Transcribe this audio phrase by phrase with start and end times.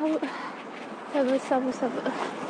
[0.00, 0.08] 寒
[1.12, 2.49] 寒寒寒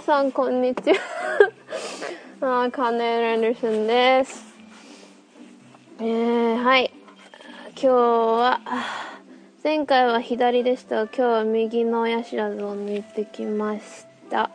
[0.00, 0.96] 皆さんこんにちは。
[2.40, 4.46] あーカーネル・アンダーソンです。
[6.00, 6.90] えー、はい。
[7.72, 8.60] 今日は、
[9.62, 14.50] 前回は左でしたが、今日は右の親知らずを抜いてきました。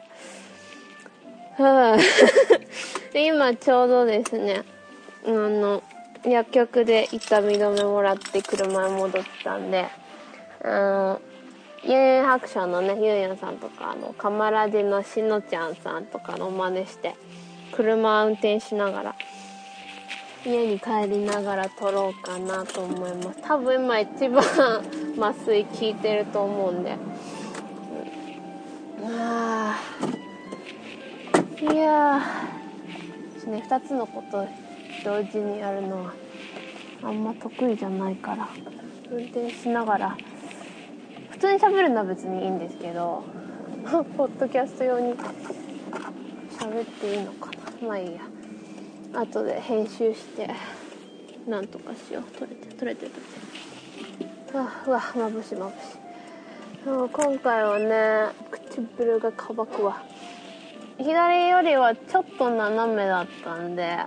[1.60, 4.64] はぁで 今ちょうどですね、
[5.28, 5.84] あの、
[6.24, 9.86] 薬局で痛み止めもらって車に戻ったんで、
[10.64, 11.22] あの、
[11.88, 17.16] ユンユン白書のね、ユンユンさんとか、あの、カマラジのしのちゃんさんとかの真似して、
[17.72, 19.16] 車運転しながら、
[20.46, 23.42] 家に帰りながら撮ろうかなと思います。
[23.42, 24.44] 多分今一番
[25.20, 26.92] 麻酔効いてると思うんで。
[26.92, 26.98] うん
[29.08, 30.16] あー
[31.74, 34.48] いやー、ね、二つのこと
[35.04, 36.14] 同時にやるのは、
[37.04, 38.48] あんま得意じゃないから、
[39.12, 40.18] 運転しながら、
[41.36, 43.22] 普通に喋るのは別にいいんですけど
[44.16, 45.14] ポッドキャスト用に
[46.50, 47.48] 喋っていいのか
[47.82, 47.88] な。
[47.88, 48.22] まあいいや。
[49.14, 50.50] 後で編集して
[51.46, 52.24] なんとかしよう。
[52.40, 53.12] 取れて取れて取
[54.20, 60.04] れてあうわまぶしまぶしう今回はね唇が乾くわ。
[60.98, 63.98] 左よりはちょっと斜めだったんで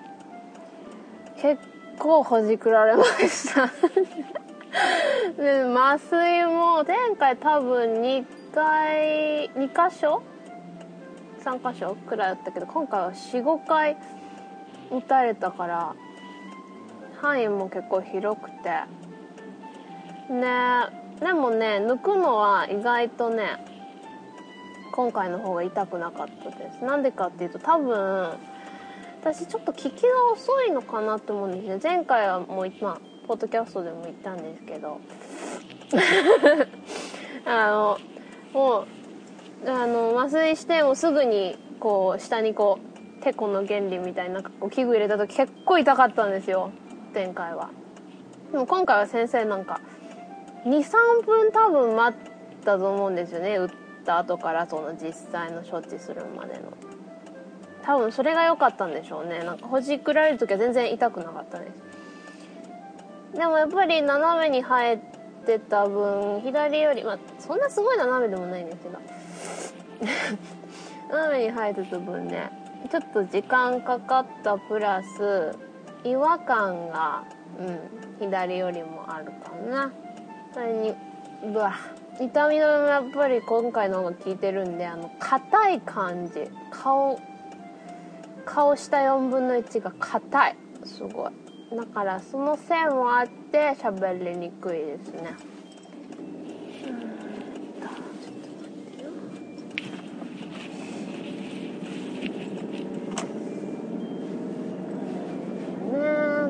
[1.36, 1.60] 結
[1.98, 3.70] 構ほじくられました。
[5.36, 8.24] 麻酔も前回多分2
[8.54, 10.22] 回2箇所
[11.44, 13.98] ？3箇所くらいだったけど今回は45回
[14.90, 15.94] 打たれたから
[17.20, 18.70] 範囲も結構広くて。
[20.32, 23.64] ねでもね抜くのは意外とね
[24.92, 26.84] 今回の方が痛くなかったです。
[26.84, 28.30] なんでかっていうと多分
[29.20, 31.80] 私ちょっと聞きが遅いのかなと思うんですね。
[31.82, 34.98] 前回はもうまポッドキャストでも言ったんですけど。
[37.44, 37.98] あの
[38.52, 46.70] もうあの麻酔してもすぐにこう下にこうてこの原理みたいなこう器具入れた時結構痛かったんですよ。
[47.14, 47.68] 前回は。
[48.50, 49.80] でも今回は先生なんか
[50.64, 53.56] 23分多分待ったと思うんですよね。
[53.56, 53.68] 打っ
[54.06, 56.60] た後からその実際の処置するまでの。
[57.82, 59.40] 多分それが良かったんでしょうね。
[59.40, 61.87] なんかほじくられる時は全然痛くなかったです。
[63.34, 64.98] でもやっぱり斜めに生え
[65.46, 68.98] てた分左よりまあそんなすごい斜めでもないんですけど。
[71.10, 72.50] 斜めに生えてた分ね
[72.90, 75.52] ちょっと時間かかったプラス
[76.04, 77.24] 違和感が
[77.58, 77.80] うん
[78.20, 79.90] 左よりもあるかな。
[80.52, 80.94] それに
[81.44, 81.74] うわ
[82.20, 86.48] 痛み止めもやっぱり今回の方が効いてるんであの硬い感じ。
[86.70, 87.20] 顔
[88.44, 90.56] 顔下4分の1が硬い。
[90.84, 91.47] すごい。
[91.74, 95.22] だからその線もあって喋りにくいですね。
[95.22, 95.36] ね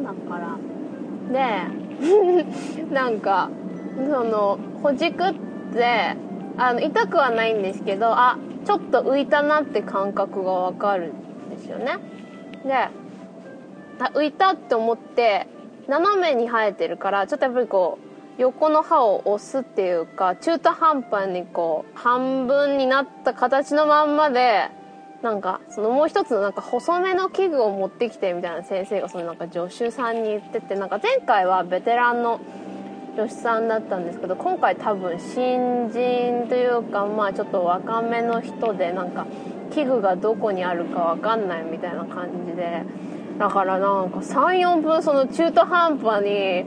[0.05, 0.57] だから。
[1.33, 1.67] で
[2.95, 3.51] なんか
[3.97, 5.35] そのほじくっ
[5.73, 6.17] て
[6.57, 11.97] あの痛くはないんですけどあちょっと浮いたなって感覚がわかるんですよね。
[12.65, 12.89] で
[14.07, 15.47] 浮いたって思って
[15.89, 24.71] 斜めに生えてるからちょっとやっぱりこう横の歯を押すっていうか中途半端にこう半分になった形のまんまで
[25.23, 32.41] なんかそのもう一つのなんか細めの器具を持ってきてみたいな先生がそのなんか助手さんに言っててなんか前回はベテランの
[33.17, 39.27] 助手さんだったんですけど今回多分新人というかまあちょっと若めの人でなんか
[39.73, 42.85] 器具がどこにあるかわかんないみたいな感じで
[43.39, 46.65] だからなんか34分その中途半端に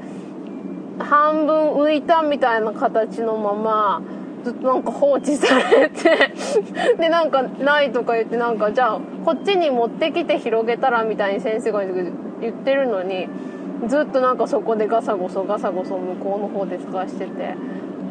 [1.00, 4.02] 半分浮いたみたいな形のまま
[4.44, 6.34] ずっとなんか放置されて
[6.98, 13.28] でなんかないとか言ってなんかじゃあこっちに持ってきて広げたらみたいに先生が言ってるのに
[13.88, 17.56] ずっとなんかそこでガサゴソガサゴソ向こうの方で探してて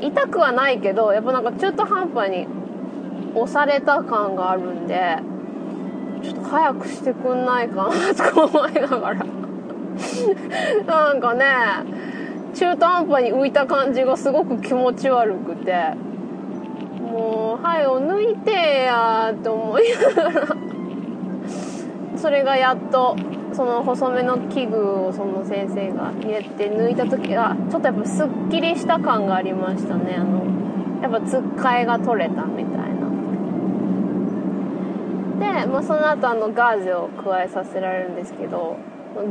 [0.01, 2.47] 痛くはないけどやっぱなんか中途半端に
[3.35, 5.19] 押された感があるんで
[6.23, 9.27] ちょっと早くしてくんないかなとか思いながら。
[10.87, 11.45] なんかね
[12.55, 15.95] 中途半端に浮いた感じがすごく気持ち悪くて。
[17.11, 19.83] もう「はいを抜いてや」と思い
[20.15, 20.47] ながら。
[22.17, 23.17] それがやっと
[23.53, 30.17] その細めの器具をその先生が入れて抜いた時はちょっとやっぱすっきりした感がありましたね。
[30.19, 30.45] あの
[31.03, 33.00] やっぱつっかえが取れたみたいな。
[35.41, 38.77] で、まあ、その後あのガーゼを加えさせられるんですけど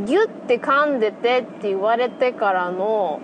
[0.05, 3.21] ギュッて噛んでてって言われてからの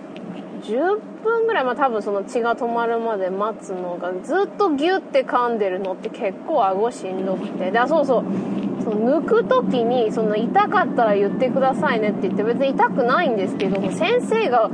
[0.62, 7.70] 10分ぐらい、まあ多分その血が止まるまで待つのがずっとギュッて噛んでるのって結構顎しんどくて。
[7.70, 8.24] であそうそう。
[8.82, 14.70] その抜く時にその痛かったら言ってくださいねって言って別に痛くないんですけど先生が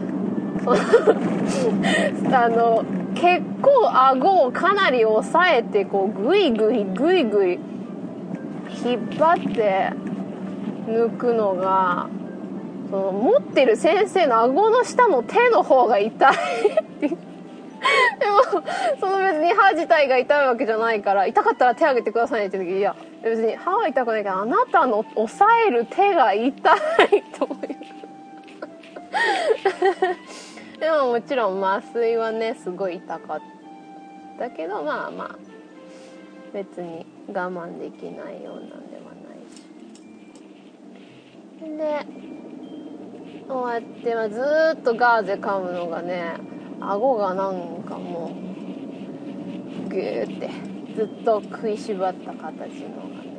[2.36, 2.84] あの
[3.14, 7.58] 結構顎をかなり押さえてこうグイグイグイグイ
[8.84, 9.92] 引っ張って
[10.86, 12.08] 抜くのが
[12.90, 16.36] その持ってる先生の顎の下の手の方が痛いっ
[17.00, 17.32] て。
[18.20, 18.42] でも
[19.00, 26.52] その別に歯自体が痛いわけじゃないから痛かったら手挙げてくださいねって言う時いや別に歯は痛くないけどあなたの押さえる手が痛い
[27.36, 27.58] と思う
[30.80, 33.40] でももちろん麻酔はねすごい痛かっ
[34.38, 35.36] たけどまあまあ
[36.52, 39.38] 別に我慢できないようなんではない。
[41.58, 42.06] しで
[43.48, 44.40] 終わって、まあ、ず
[44.78, 46.36] っとガーゼ噛むのがね
[46.80, 48.34] 顎がなんかも
[49.86, 50.50] うグーって
[50.94, 53.32] ずっと食いしばった形のがね。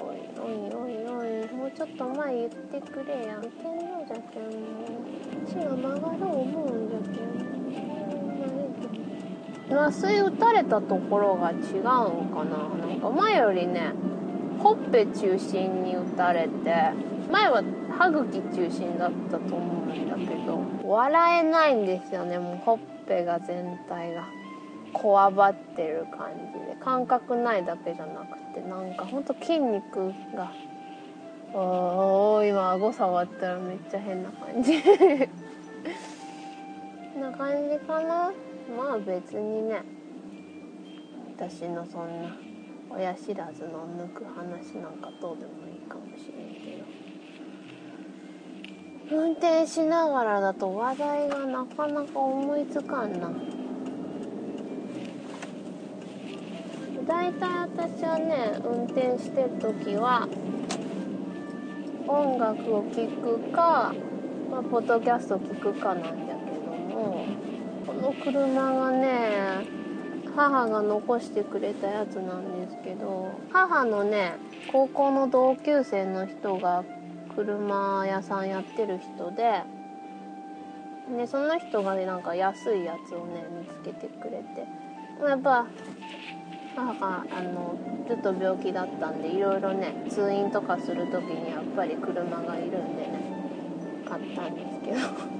[0.00, 3.42] おいおいおいおいもうちょっと前言ってくれやん。
[3.42, 4.48] けんのじゃけんも。
[5.44, 7.20] う血が曲がる思うんじゃけ
[8.14, 8.17] ん
[9.70, 12.68] 麻酔打たれたところが違うんかな。
[12.86, 13.92] なんか前よりね
[14.58, 16.92] ほっぺ中心に打たれて
[17.30, 17.62] 前は
[17.96, 24.26] 歯茎中心だったと思うんだけど笑えないんですよねもうほっぺが全体が。
[24.92, 26.74] こわばってる感じで。
[26.82, 30.50] 感覚ないだけじゃなくてなんかほんと筋肉が
[31.52, 34.78] おお今顎触ったらめっちゃ変な感じ。
[37.20, 38.32] な感じかな。
[38.76, 39.82] まあ別にね
[41.36, 42.36] 私のそんな
[42.90, 47.08] 親知らずの抜く話なんかどうでもいいかもしれんけど。
[49.10, 53.30] 運転しながらだと話題がなかなか思いつかんな。
[57.06, 60.28] 大体私はね運転してる時は
[62.06, 63.94] 音楽を聴くか、
[64.50, 67.57] まあ、ポッドキャスト聴くかなんだけども。
[68.08, 69.66] の車がね
[70.34, 74.32] 母が残してくれたやつなんですけど母のね
[74.72, 76.84] 高校の同級生の人が
[77.34, 79.62] 車屋さんやってる人で
[81.16, 84.66] でその人がねなんか安いやつをね見つけてくれて
[85.26, 85.66] やっぱ
[86.76, 87.76] 母があの
[88.06, 93.08] ずっと病気だったんでいろいろね通院とかする時にやっぱり車がいるんでね
[94.08, 95.37] 買ったんですけど。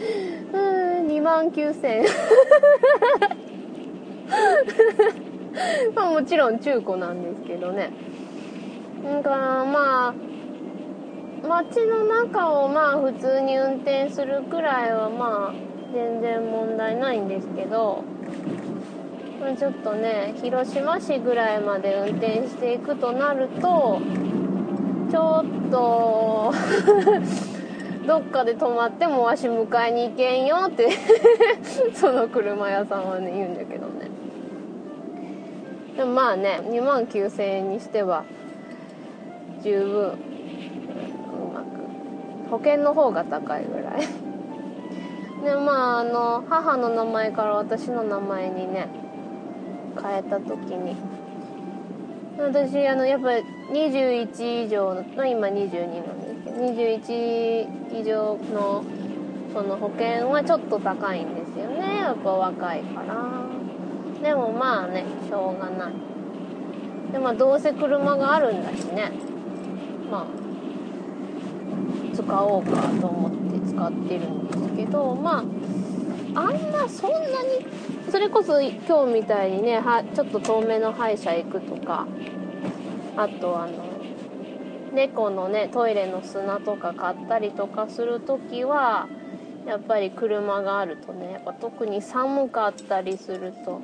[0.00, 2.04] 2万9000
[5.94, 7.90] まあもちろん中古なんですけどね。
[9.04, 10.14] だからまあ
[11.46, 15.54] 街の中をまあ普通に運転するくらいはまあ
[15.92, 18.04] 全然問題ないんですけど、
[19.58, 24.00] ちょっとね広島市ぐらいまで運転していくとなると
[25.10, 26.52] ちょっと
[28.10, 30.88] どっかで止まってもわし迎えに行けんよって
[31.94, 34.10] その車屋さんはね言うんだけどね。
[35.96, 38.24] でもまあね2万9000円にしては
[39.62, 40.10] 十分う
[41.54, 44.00] まく保険の方が高いぐらい。
[45.44, 48.88] でまああの母の名前から私の名前にね
[50.02, 50.96] 変えた時に。
[52.40, 53.28] 私あのやっぱ
[53.72, 56.29] 21以上の今22なんで。
[56.29, 58.84] すけど21以上の
[59.52, 61.96] その保険はちょっと高いんですよね。
[61.98, 63.30] やっぱ若いから。
[64.22, 65.92] でもまあねしょうがない。
[67.12, 69.10] でまあどうせ車があるんだしね。
[70.10, 70.26] まあ
[72.14, 75.14] 使おうかと思って使ってるんですけど。
[75.14, 75.44] まあ
[76.32, 77.66] あんなそんなに
[78.08, 82.06] それこそ今日みたいにねはちょっと遠めの歯医者行くとか。
[83.16, 83.89] あとあの
[84.92, 89.08] 猫のねトイレの砂とか買ったりとかする時は
[89.64, 93.82] やっぱり車があるとねやっぱ特に寒かったりすると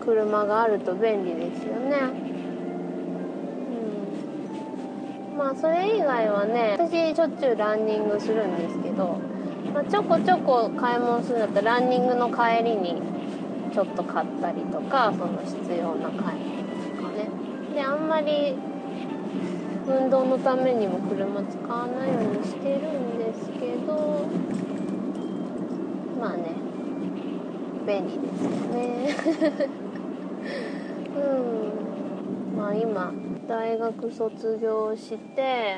[0.00, 2.14] 車があると便利ですよね。
[3.66, 3.72] う
[5.34, 5.38] ん。
[5.38, 9.20] まあそれ以外はね私しょっちゅうランニングするんですけど、
[9.72, 13.02] まあ、ちょこちょこ買い物するんだったらランニングの帰りに
[13.72, 17.32] ちょっと買ったりとかその必要な買い物とかね。
[17.72, 18.60] であんまり
[19.86, 24.26] 運動のためにも車使わないようにしてるんですけど
[26.20, 26.54] まあね
[27.86, 29.14] 便利ですよね。
[31.14, 31.20] う
[31.60, 32.56] ん。
[32.56, 33.12] まあ今
[33.46, 35.76] 大学卒業して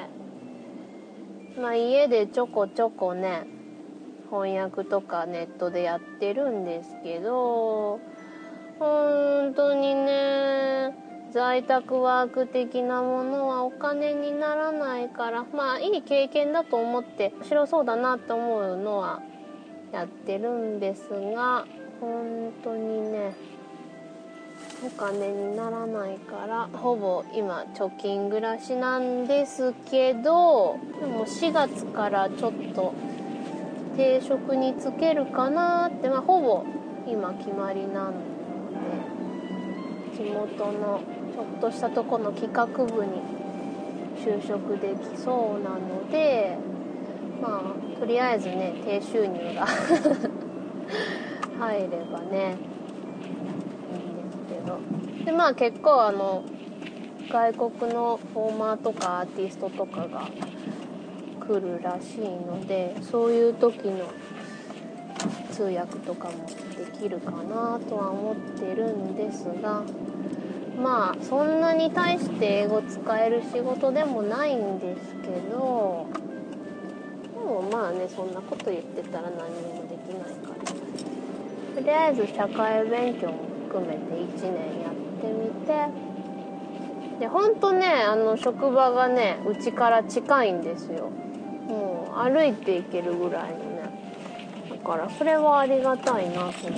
[1.58, 3.46] まあ家でちょこちょこね
[4.30, 7.98] 翻訳とかネットでやってるんですけど
[8.78, 11.05] 本当にね
[11.36, 19.20] 在宅ワーク的なものはお金にならないからまあいい経験だと思って面白そうだなと思うのは
[19.92, 21.66] やってるんですが
[22.00, 23.34] 本当にね
[24.82, 32.94] お金にならないからほぼ今貯金暮らしなんですけどでも4月からちょっと
[33.94, 36.64] 定職に就けるかなってまあほぼ
[37.06, 38.16] 今決まりなので
[40.16, 41.02] 地元の
[41.36, 43.12] ちょっとしたとこの企画部に
[44.24, 46.56] 就職できそうなので
[47.42, 49.66] まあとりあえずね低収入が
[51.60, 52.56] 入ればね
[53.92, 54.78] いいんですけど。
[55.26, 56.42] でまあ結構あの
[57.28, 60.30] 外国のフォーマーとかアーティストとかが
[61.46, 64.06] 来るらしいのでそういう時の
[65.50, 69.82] 通訳とかもできるかなとは思ってるんですが
[70.76, 76.06] まあそんなに対して英語使える仕事でもないんですけど
[77.22, 80.64] でもまあねそんなこと言ってたら何にもできないから。
[81.76, 86.16] とりあえず社会勉強も含めて1年やってみて。
[87.18, 91.10] でほんとねあの職場がねうちから近いんですよ。
[91.66, 93.90] もう歩いて行けるぐらいのね。
[94.70, 96.68] だからそれはありがたいなと思って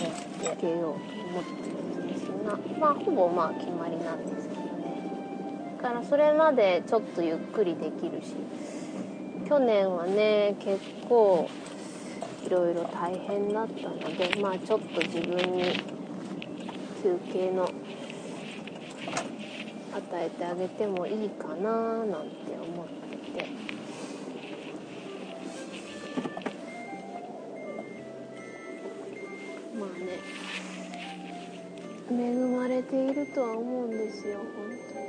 [0.43, 1.88] 受けようと思って
[2.51, 5.03] るんですがまあほぼまあ決まりなんですけどね。
[5.77, 8.35] だからそれまでちょっとゆっくりできるし
[9.49, 11.49] 去年はね結構
[12.45, 15.63] いろいろ大変だったのでまあちょっと自分に
[17.03, 17.65] 休憩の
[19.93, 23.47] 与えてあげてもいいかななんて思ってて。
[29.75, 30.48] まあね。
[32.11, 34.47] 恵まれているとは思うんですよ本
[34.93, 35.09] 当に。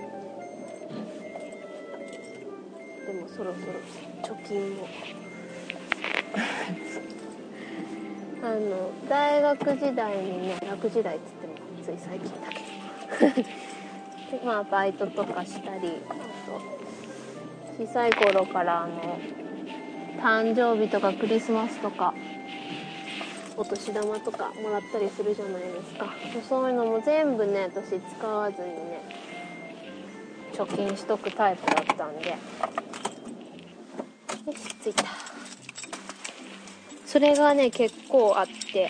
[3.07, 4.87] でもそろそろ貯金も
[8.41, 11.53] あの大学時代にね学時代っつっても
[11.83, 12.47] つい最近だ
[13.33, 13.69] けど。
[14.45, 16.13] まあバイトとかしたりあ
[17.77, 19.19] と小さい頃からあの
[20.21, 22.13] 誕生日とかクリスマスとか
[23.59, 26.13] お年玉とかもらったりするじゃないですか。
[26.47, 29.01] そういうのも全部ね私使わずにね
[30.53, 32.29] 貯金しとくタイプだったんで。
[32.29, 32.35] よ
[34.53, 35.03] し着いた。
[37.05, 38.89] それがね結構あって。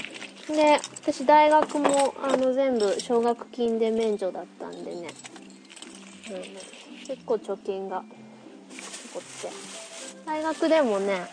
[0.53, 5.07] で私大学もあの全部奨学金で免除だったんでね、
[6.29, 9.49] うん、結構貯金が残って。
[10.27, 11.25] 大学でもね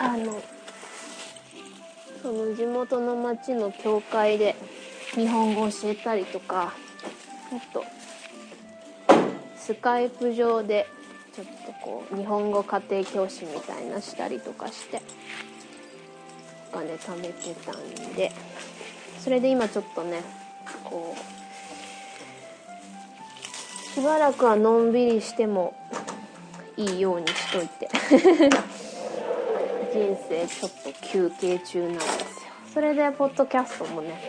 [0.00, 0.42] あの
[2.22, 4.56] その地元の町の教会で
[5.14, 6.72] 日本語教えたりとか
[7.50, 7.84] もっと
[9.56, 10.86] スカイプ上で
[11.32, 15.00] ちょっとこう日本語家庭教師みたいなしたりとかして
[16.72, 18.32] お金貯めてたんで
[19.20, 20.22] それで今ちょっとね
[20.84, 21.18] こう
[23.94, 25.74] しばらくはのんびりしても
[26.76, 27.88] いいようにしといて。
[29.92, 32.12] 人生ちょっと休憩中なんですよ。
[32.74, 34.20] それでポッドキャストもね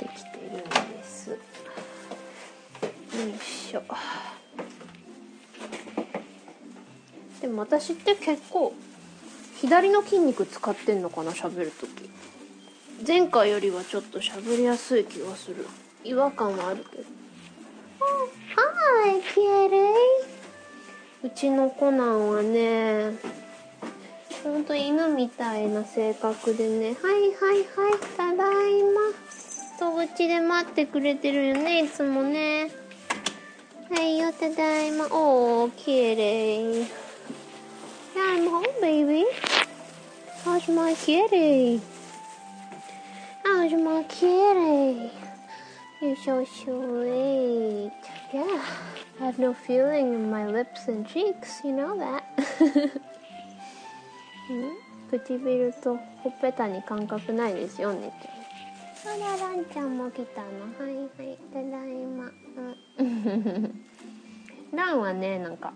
[0.00, 1.30] できているんです。
[1.30, 1.36] よ
[3.28, 3.82] いしょ。
[7.40, 8.72] でも私って結構
[9.56, 12.10] 左の筋肉使ってんのかな喋るとき
[13.06, 15.66] 前回よりはちょっと喋りやすい気がする。
[16.02, 17.02] 違和感はあるけど。
[18.00, 19.92] はいキレイ
[21.22, 23.12] うちのコナンはね
[24.42, 29.00] ほんと犬みたいな性格でねはいはいはいただいま
[29.78, 32.70] 戸口で待ってくれてるよねいつもね
[33.90, 36.86] はいよただいまおーきれい
[38.12, 39.24] Yeah, I'm home, baby.
[40.44, 41.80] How's my kitty?
[43.44, 45.10] You're so cute.
[46.00, 47.92] You're so sweet.
[48.32, 48.62] Yeah,
[49.20, 51.60] I have no feeling in my lips and cheeks.
[51.62, 53.00] You know that.
[54.50, 55.18] うん。
[55.18, 58.12] 唇とほっぺたに感覚ないですよね
[59.02, 60.48] ちゃんあらランちゃんも来たの？
[60.78, 61.38] はいはい。
[61.52, 61.68] ただい
[62.06, 62.30] ま、
[62.98, 63.84] うん、
[64.76, 65.72] ランはねなんか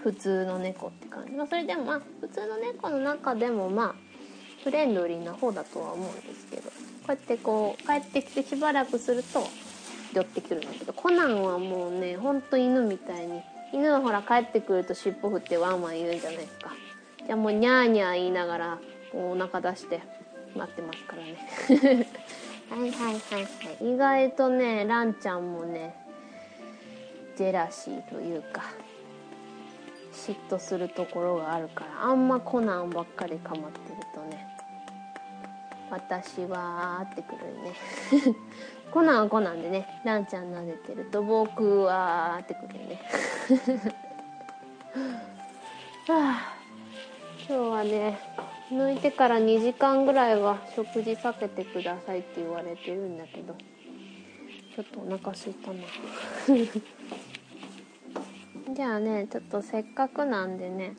[0.00, 3.94] 普通の猫って感じ、まあ、それでもまあ普通の猫の中でもまあ
[4.62, 6.62] フレンドリーな方だとは思うんですけど。
[7.06, 9.46] こうやってこう帰ってきてしばらくすると
[10.12, 10.92] 寄ってくるんだけど。
[10.92, 13.42] コナンはもうねほんと犬みたいに。
[13.72, 16.70] 犬はほら帰ってくると尻尾振ってワンワン言うじゃないですか
[17.26, 18.78] じゃあもうニャーニャー言いながら
[19.12, 20.00] お腹出して
[20.54, 22.06] 待ってますからね。
[22.70, 23.48] はいはいはいは
[23.80, 23.94] い。
[23.94, 25.94] 意外とねランちゃんもね
[27.36, 28.62] ジェラシーというか
[30.12, 34.46] 嫉妬するところがあるからあんまコナンばっかり構ってるとね
[35.90, 37.74] 私はーってくるね。
[38.92, 43.00] コナンはコナンでねランちゃん撫でてると僕はーってくるね。
[46.08, 46.55] はあ
[47.48, 48.18] 今日はね
[48.72, 53.54] 抜いてから2時間ぐらいは食事避けてくださいって言われてるんだけど
[54.74, 55.78] ちょっとお腹すいたな。
[58.74, 60.96] じゃあねちょっとせっかくなんでね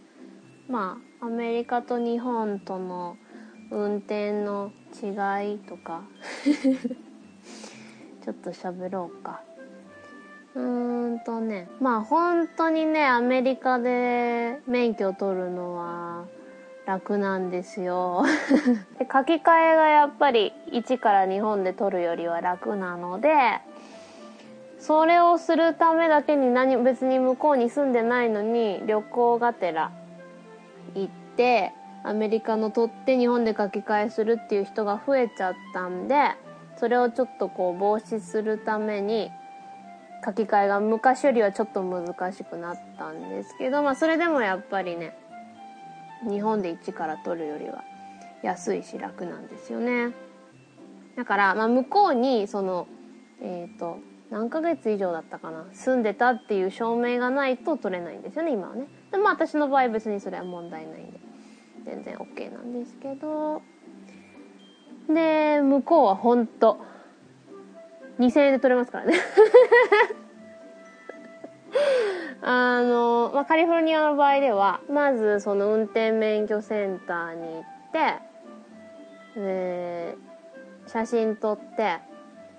[0.69, 3.17] まあアメリカと日本との
[3.69, 6.03] 運転の違いとか
[8.23, 9.41] ちょっと喋ろうか。
[10.55, 16.25] うーんとねまあ本当にねアメリカで免許を取るのは
[16.87, 18.23] 楽なんですよ。
[18.97, 23.29] で書き換えがやっぱり1から日本で取るよりは楽なので
[24.79, 29.91] それをするためだけに何別に向こうに住んでないのに旅行がてら
[30.95, 36.15] 行ってアメリカの取って日本で書き換えするっていう人が増えちゃったんで
[36.77, 39.29] それをちょっとこう防止するために
[40.23, 45.26] 書き換えが昔よりはちょっと難しくなったんですけどまあそれでもやっぱりね
[46.23, 47.83] 日本で一から取るよりは
[48.43, 50.13] 安いし楽なんですよね。
[51.15, 52.87] だから、まあ、向こうにその
[53.41, 53.99] えっ、と
[54.29, 58.87] 何ヶ月以上だったかな住んでたっていう証明がないと取れないんですよね今はね。
[59.11, 61.19] でも私の場合別にそれは問題ないんで。
[61.85, 63.61] 全然 OK なんですけど。
[65.07, 66.79] で向こうはほんと
[68.19, 69.13] 2000円で取れますからね。
[72.41, 77.63] あの、まあ、カリフォルニアの場合ではまずその運転免許センターに行っ
[79.35, 80.15] てで
[80.87, 81.99] 写真撮って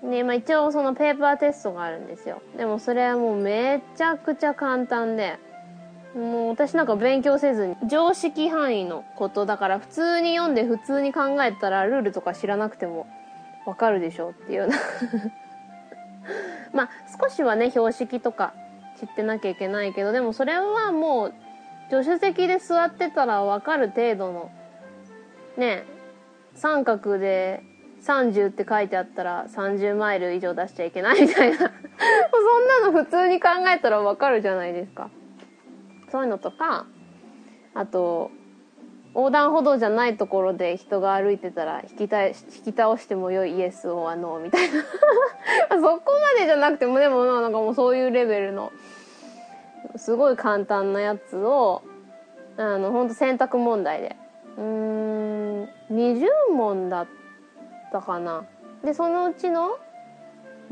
[0.03, 2.41] で、まあ、一応そのペーパーテストがあるんですよ。
[2.57, 5.39] でもそれはもうめちゃくちゃ簡単で
[6.15, 13.07] もう私なんか勉強せずに常識範囲のことだから普通に読んで普通に考えたらルールとか知らなくても
[13.65, 14.77] わかるでしょっていうような。
[16.73, 16.89] まあ
[17.21, 18.53] 少しはね標識とか
[18.99, 21.33] 知ってなきゃいけないけどでもそれはもう
[21.89, 24.51] 助手席で座ってたら分かる程度の
[25.57, 25.85] ね
[26.53, 27.63] 三角で
[28.03, 31.57] 30って書いてあったら30マイル以上出しちゃいけないみたいな。
[31.59, 31.67] そん
[32.83, 35.09] なの普通に考えたら分かるじゃないですか。
[36.11, 36.85] そういうのとか
[37.73, 38.31] あと
[39.19, 44.81] 横断歩道じゃないところで人が歩いてたら引きた引き倒してもよいイエスをあのみたいな。
[45.69, 48.71] そこまでじゃなくてもでもなんかもうそういうレベルの
[49.97, 51.81] すごい簡単なやつを
[52.55, 54.15] あの本当選択問題で。
[54.57, 57.07] うーん20問だっ
[57.91, 58.45] たかな。
[58.85, 59.77] でそのうちの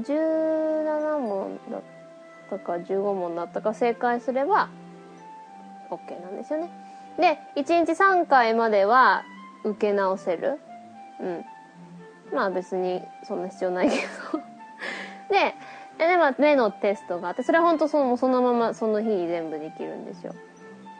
[0.01, 1.81] 17問だっ
[2.49, 4.69] たか15問だったか正解すれば
[5.89, 6.86] OK なんですよね。
[7.17, 9.23] で1日3回までは
[9.63, 10.59] 受け直せる？
[11.19, 11.45] うん。
[12.33, 14.39] まあ別にそんな必要ないけど。
[15.29, 15.55] で
[15.97, 20.35] で、まあ、目のテストがあってそれは本当そのそのままその日に全部できるんですよ。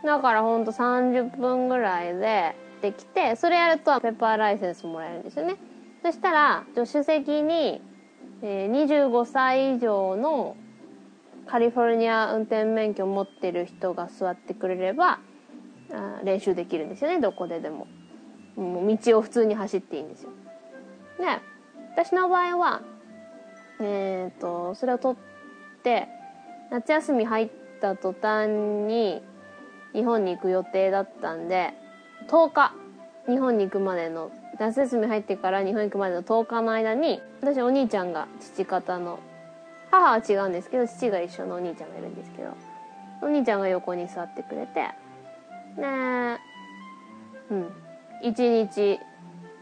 [0.04, 5.58] だから本当30分ぐらいでできてそれやるとペッパーライセンスもらえるんですよね。
[6.04, 7.82] そしたら助手席に、
[8.42, 10.56] えー、25歳以上の
[11.48, 15.20] カリフォルニア運転免許を持ってる人が座ってくれれば
[16.24, 17.20] 練習できるんですよね。
[17.20, 17.88] どこででも。
[18.58, 20.32] もう道を普通に走っていいんですよ。
[21.20, 21.26] で
[21.94, 22.82] 私の場合は
[23.80, 26.08] えっ、とそれを取って
[26.72, 29.22] 夏休み入った途端に
[29.94, 31.74] 日本に行く予定だったんで
[32.28, 32.74] 10日
[33.28, 39.20] 日本に行くまでの夏休み入ってから日本に行くまでの10日の間に私お兄ちゃんが父方の
[39.92, 42.50] 母は違うんですけど父が一緒のお兄ちゃんがいるんですけど
[43.22, 44.90] お兄ちゃんが横に座ってくれて
[45.78, 46.40] ね
[47.50, 47.72] うん
[48.24, 49.00] 1日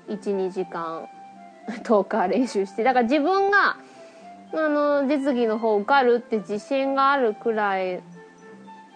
[0.08, 1.08] 12時間
[1.84, 2.84] 10日練習して。
[2.84, 3.78] だから自分が、
[4.54, 8.02] あの、実技の方受かるって自信があるくらい、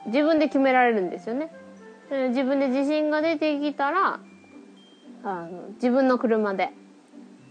[0.06, 1.52] 自分で決められるんですよね。
[2.30, 4.20] 自分で自信が出てきたら、
[5.24, 6.72] あの、自分の車で、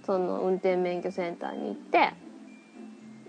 [0.04, 2.12] その運転免許センターに行って、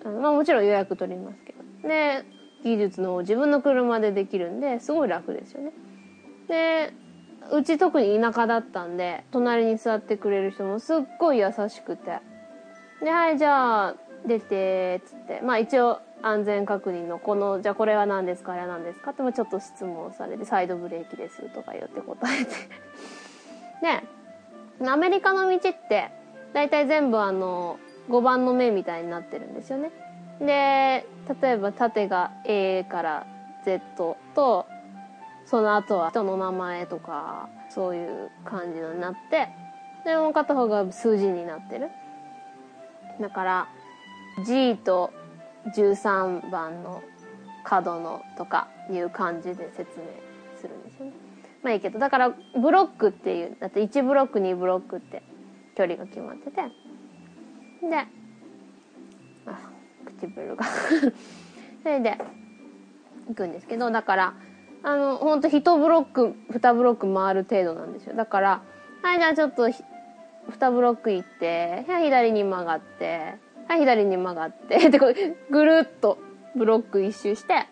[0.05, 1.89] あのまあもちろん予約取りますけど。
[1.89, 2.23] で、
[2.63, 5.71] 技術の自分の車でできるんで、すごい楽ですよね。
[6.49, 6.91] で、
[7.51, 12.19] うち特に田舎だったんで、隣に座ってくれる人もすっごい優しくて。
[13.01, 15.39] で、はい、じゃあ、出て、っつって。
[15.41, 18.51] まあ一応、安全確認の、この、じゃあこれは何ですか？
[18.51, 19.11] あれは何ですか？
[19.11, 22.51] ってもちょっと質問されて、サイドブレーキですとか言って答えて。
[24.81, 26.09] で、アメリカの道って、
[26.51, 29.91] 大体全部あの、5番の目みたいになってるんですよね。
[30.41, 31.05] で、
[31.41, 33.25] 例えば縦が A から
[33.63, 34.65] Z と、
[35.49, 39.49] その後は人の名前とか、そういう感じになって、
[40.05, 41.89] で、もう片方が数字になってる。
[43.19, 43.67] だから、
[44.45, 45.11] G と
[45.75, 47.01] 13番の
[47.63, 50.05] 角のとかいう感じで説明
[50.61, 51.13] するんですよね。
[51.63, 55.23] まあいいけど、だからブロックっていう、だって1ブロック2ブロックって
[55.75, 56.61] 距離が決まってて、
[57.89, 57.97] で、
[59.47, 59.59] あ、
[60.05, 60.63] 唇が
[61.81, 62.19] それで、
[63.29, 64.33] 行くんですけど、だから、
[64.83, 68.15] あの、ほんと1ブロック、2ブロック回る程度なんですよ。
[68.15, 68.61] だから、
[69.01, 73.35] はい、じゃあちょっと、2ブロック行って、左に曲がって、
[73.67, 75.13] はい、左に曲がって、 で、こう、
[75.51, 76.17] ぐるっと
[76.55, 77.67] ブロック一周して、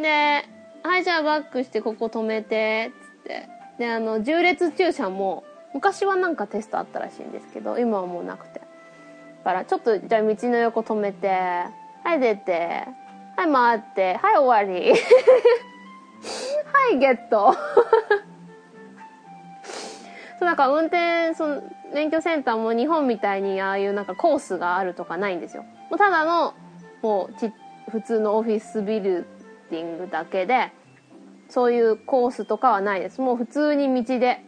[0.00, 0.44] で、
[0.82, 3.48] はい、じゃあバックしてここ止めて、つって。
[3.78, 8.60] で、あの、重列駐車も、昔はなんかテストあったらしいんですけど、今はもうなくて。
[8.60, 8.66] だ
[9.44, 12.86] から、ちょっと、じゃあ道の横止めて、はい、出て、
[13.36, 14.94] はい、回って、はい、終わり。
[16.72, 17.52] はい、ゲット。
[17.52, 17.58] そ
[20.42, 21.62] う、なんか運転、その、
[21.94, 25.62] 免許センターも日本みたいにああいうなんかコースがあるとかないんですよ。
[25.62, 26.54] もうただの、
[27.02, 27.52] もうち、
[27.90, 29.26] 普通のオフィスビル
[29.70, 30.72] ディングだけで、
[31.48, 33.20] そういうコースとかはないです。
[33.20, 34.42] もう普通に道で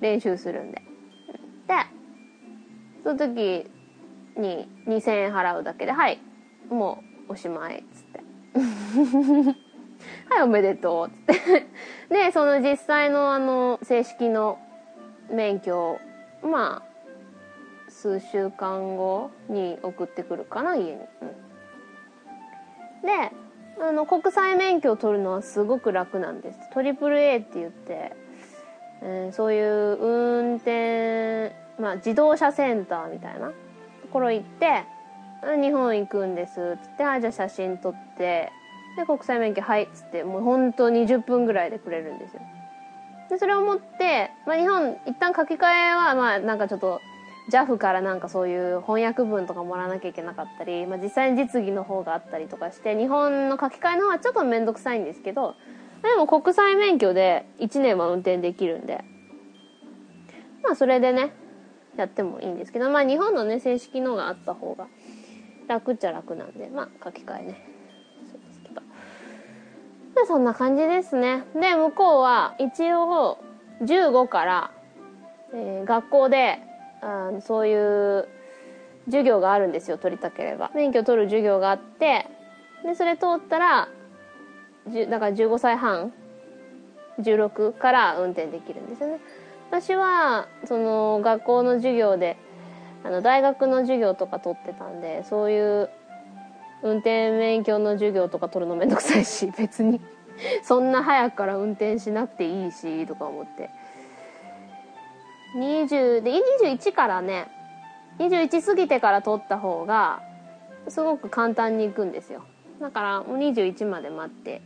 [0.00, 0.82] 練習するんで。
[1.66, 1.74] で、
[3.02, 3.70] その時
[4.36, 6.20] に2000円払うだけで、はい、
[6.70, 8.20] もうおしまい、つって。
[10.28, 11.66] はい、おめでとう、つって。
[12.08, 14.58] で、その実際のあの、正式の
[15.30, 15.98] 免許を
[16.42, 20.92] まあ、数週間後に送ってくるかな、家に。
[20.92, 20.98] うん、
[23.02, 23.32] で、
[23.80, 26.70] あの、国際免許を取るのはすごく楽なんです。
[26.70, 28.12] トリプル A って言って、
[29.02, 33.54] えー、そういう運転、まあ、自動車センターみたいなと
[34.10, 34.84] ころ行って、
[35.60, 38.50] 日本行くんです、つって、あ、じゃあ写真撮って、
[38.96, 42.40] で、国際免許、はい、っつって、もう本当20分ぐらいでくれるんですよ。
[43.28, 47.00] で、それを持って、まあ、日本、一旦書き換えは、まあ、なんかちょっと、
[47.50, 55.54] JAF からなんかそういう翻訳文とかもらわなきゃいけなかったり、まあ、実際に実技の方があったりとかして、日本の書き換えの方はちょっとめんどくさいんですけど、
[56.02, 59.04] でも国際免許で1年は運転できるんで、
[60.62, 61.32] まあそれでね、
[61.96, 64.88] やってもいいんですけど、まあ日本のね、正式のがあった方が
[65.68, 67.65] 楽っちゃ楽なんで、まあ書き換えね。
[70.16, 71.44] で、そんな感じですね。
[71.54, 73.38] で、向こうは一応
[73.82, 74.70] 15から、
[75.54, 76.58] えー、学校で
[77.02, 78.28] あそういう
[79.06, 80.70] 授業があるんですよ、取りたければ。
[80.74, 82.26] 免許取る授業があって、
[82.82, 83.88] で、それ通ったら、
[85.08, 86.12] だから15歳半、
[87.20, 89.20] 16から運転できるんですよね。
[89.70, 92.36] 私は、その、学校の授業で、
[93.04, 95.90] あの、大学の授業とか取ってたんで、そういう
[96.82, 100.00] 運転免許の授業とか取るのめんどくさいし、 別に
[100.62, 103.70] そんな早くから運転しなくていいし、とか思って。
[105.56, 107.48] 20、で、21からね、
[108.18, 110.20] 21過ぎてから取った方が、
[110.88, 112.42] すごく簡単に行くんですよ。
[112.80, 114.60] だから、もう21まで待って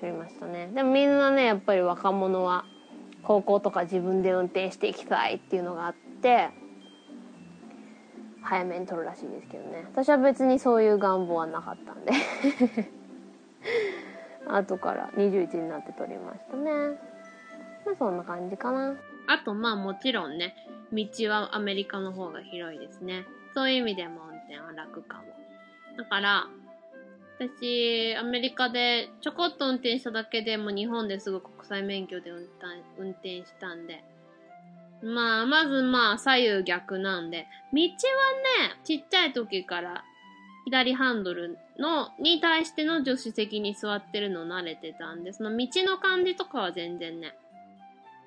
[0.00, 0.70] 取りましたね。
[0.74, 2.64] でもみんなね、やっぱり若者は、
[3.22, 6.48] 高校とか自分で運転していきたいっていうのがあって、
[8.42, 9.84] 早めに取るらしいですけどね。
[9.92, 12.12] 私は別にそういう願望はなかったんで
[14.46, 16.70] 後から21になって取りましたね。
[17.84, 18.96] まあそんな感じかな。
[19.26, 20.54] あとまあもちろんね、
[20.92, 23.26] 道はアメリカの方が広いですね。
[23.54, 25.24] そういう意味でも運転は楽かも。
[25.96, 26.46] だから、
[27.38, 32.66] 私、アメリカでちょこっと運転しただけでも日本ですぐ国際免許で運転
[32.98, 34.02] 運転したんで、
[35.02, 37.86] まあ、まずまあ、左右逆なんで、道は
[38.68, 40.04] ね、ちっちゃい時から
[40.64, 47.34] 左ハンドルの、に対しての助手席に座ってるの慣れてたんで、その道の感じとかは全然ね、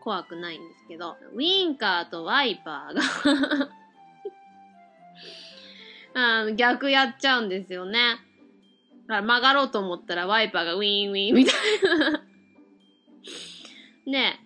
[0.01, 3.01] 怖くないんですけど、ウィンカーとワイパーが
[6.43, 8.17] あ逆やっちゃうんですよね。
[9.07, 11.55] だから曲がろうと思ったらワイパーがウィンウィンみたい
[11.99, 12.23] な。
[14.05, 14.39] で、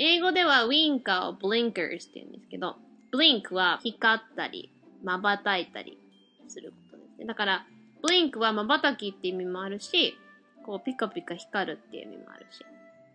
[0.00, 2.76] 英語ではウィンカーをブリンカーズって言うんですけど、
[3.10, 4.70] ブリンクは光ったり、
[5.02, 5.98] 瞬いたり
[6.46, 7.26] することですね。
[7.26, 7.66] だから、
[8.00, 10.16] ブリンクは瞬きって意味もあるし、
[10.64, 12.64] こうピカピカ光るっていう意味もあるし。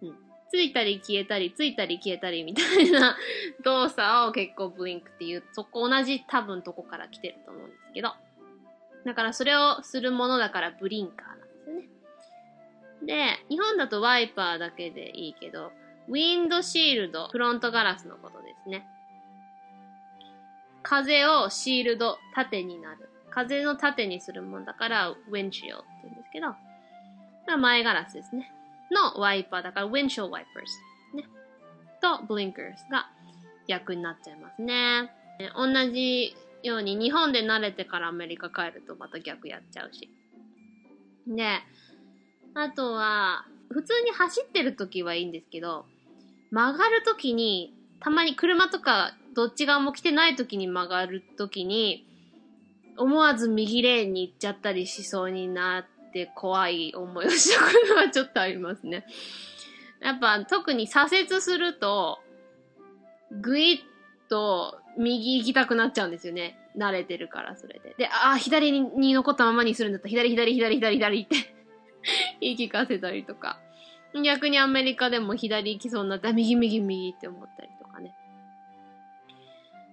[0.02, 0.16] うん。
[0.50, 3.16] ついたり消えたり、ついたり消えたりみたいな
[3.64, 8.12] 動作を結構ブリンクっていう、そこ同じ多分とこから来てると思うんですけど。
[9.06, 11.88] だからそれをするものだからブリンカーなんですよね。
[13.06, 15.72] で、日本だとワイパーだけでいいけど、
[16.10, 18.86] ウィンドシールド、フロントガラスのことですね。
[20.82, 23.10] 風をシールド、縦になる。
[23.30, 26.56] 風の縦にするもんだから、ウィンシールって言うんですけど、
[27.58, 28.54] 前ガラスですね。
[28.92, 31.18] のワイパーだから、ウィンショーワイパーズ。
[31.18, 31.30] ね。
[32.02, 33.10] と、ブリンカーズが
[33.68, 35.10] 逆になっちゃいますね。
[35.56, 40.10] 同じように日本で慣れてからアメリカ帰るとまた逆やっちゃうし。
[41.28, 41.60] で、
[42.54, 45.86] あとは、普通に走ってる時はいいんですけど、
[46.54, 52.06] 曲がる時に、たまに車とかどっち側も来てない時に曲がる時に、
[52.96, 59.04] 思わず右レーンに行っちゃったりしそうになって怖い思いをしたことはちょっとありますね。
[60.00, 62.20] やっぱ特に左折すると、
[63.32, 66.60] ぐいっと右行きたくなっちゃうんですよね。
[66.78, 67.96] 慣れてるから、それで。
[67.98, 71.36] で、ああ、左に残ったままにするんだったら、左、左、左、左、左って
[72.42, 73.60] 言い聞かせたりとか。
[74.22, 78.16] 逆にアメリカでも左行きそうになったら、右、右、右って思ったりとかね。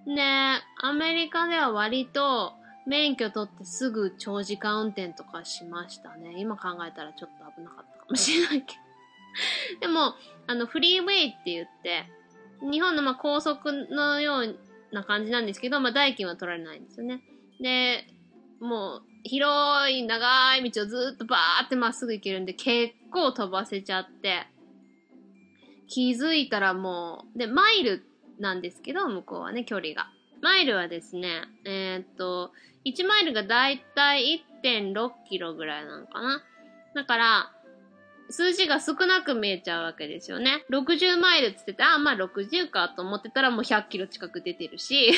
[0.05, 0.21] で、
[0.81, 2.53] アメリカでは割と、
[2.85, 6.33] 免許取ってすぐ長時間運転とかしましたね。
[6.37, 8.81] 今考えたらちょっと危なかったかもしれないけど。
[9.81, 10.15] でも、
[10.47, 12.05] あの、フリーウェイって言って、
[12.61, 14.59] 日本のま高速のよう
[14.91, 17.21] な感じなんですけど、まあ代金は取られないんですよね。
[17.59, 18.07] で、
[18.59, 24.47] もう、広い長い道をずっとバーってまっすぐ行けるんで、結構飛ばせちゃって、
[25.87, 28.03] 気づいたらもう、で、マイル
[28.39, 30.07] なんですけど、向こうはね、距離が。
[30.41, 32.51] マイルはですね、えー、っと、
[32.85, 36.43] 1マイルがだいたい1.6キロぐらいなのかな。
[36.95, 37.51] だから、
[38.29, 40.65] 数字が少なく見えちゃうわけですよね。
[40.71, 45.11] 60マイルって言ってて、あ、まあ60かと思ってたらもう100キロ近く出てるし。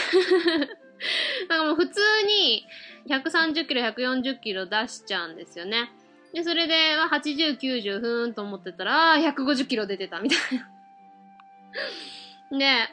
[1.49, 2.65] だかもう普通に
[3.07, 5.91] 130キロ、140キロ出しちゃうんですよね。
[6.33, 10.39] で、それで、80、90ふーんと思ってたら、150キロ出てたみたい
[12.51, 12.57] な。
[12.57, 12.89] で、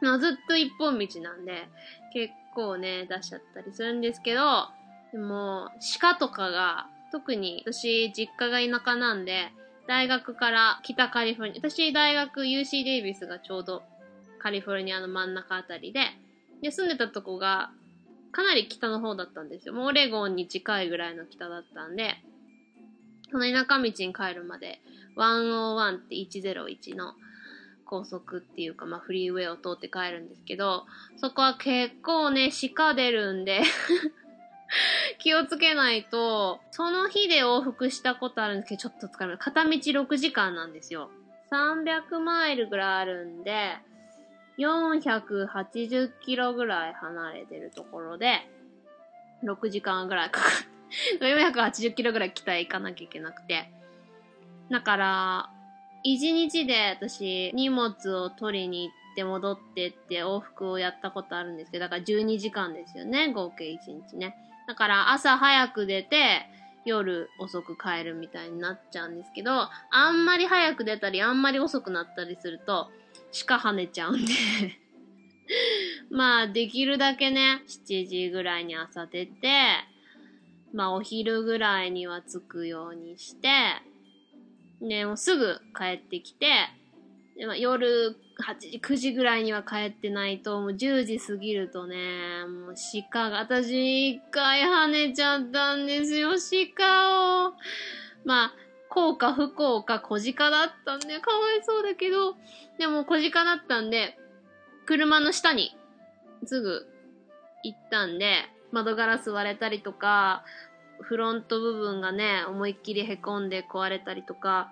[0.00, 1.68] まあ、ずっと一本道なんで、
[2.12, 4.68] 結構ね、出しちゃったりするんですけど、
[5.12, 5.70] でも、
[6.00, 9.52] 鹿とかが、特に私、実家が田舎なんで、
[9.86, 13.84] 大学から北カリフォルニア、私大学 UC デイビスがちょうど
[14.40, 16.00] カリフォルニアの真ん中あたりで、
[16.62, 17.70] で、住んでたとこが
[18.32, 19.74] かなり北の方だったんですよ。
[19.74, 22.16] もうオレゴンに近いぐらいの北だったんで、
[23.30, 24.80] その田舎道に帰るまで、
[25.16, 27.14] 101って101の
[27.86, 30.84] 高速っていうか、まあフリーウェイを通って帰るんですけど、
[31.16, 33.62] そこは結構ね、鹿出るんで
[35.18, 39.38] 気をつけないと、その日で往復したことあるんですけど、ちょっと疲れます。
[39.38, 41.10] 片道6時間なんですよ。
[41.50, 43.78] 300マイルぐらいあるんで、
[44.58, 48.40] 480キロぐらい離れてるところで、
[49.44, 50.76] 6時間ぐらいかかる。
[51.20, 53.70] 480キロぐらい北へ行かなきゃいけなくて。
[54.70, 55.50] だから、
[56.02, 64.36] 一日で私、荷物を取りに行って戻ってって往復をやったことあるんですけど、だから12時間ですよね、合計一日ね。
[64.66, 66.48] だから朝早く出て、
[66.84, 72.90] 夜遅く帰るみたいになっちゃうんですけど、あんまり早く出たり、あんまり遅くなったりすると、
[73.46, 74.32] 鹿跳ねちゃうんで
[76.10, 79.48] まあ、できるだけね、7時ぐらいに朝出て、
[80.72, 83.48] まあ、お昼ぐらいには着くようにして、
[84.80, 86.46] ね、もうすぐ帰ってきて、
[87.36, 92.74] でまあ、夜8時、9時ぐらいには帰ってないと、もう10時過ぎるとね、もう
[93.10, 96.30] 鹿が、私一回跳ねちゃったんですよ、
[96.76, 97.54] 鹿を。
[98.24, 98.54] まあ、
[98.88, 102.34] 幸か不幸か小鹿だったんで、かわいそうだけど、
[102.78, 104.18] でも小鹿だったんで、
[104.86, 105.76] 車の下に
[106.44, 106.86] すぐ
[107.62, 110.44] 行ったんで、窓ガラス割れたりとか、
[111.00, 114.70] フロント部分がね、思いっきり凹んで壊れたりとか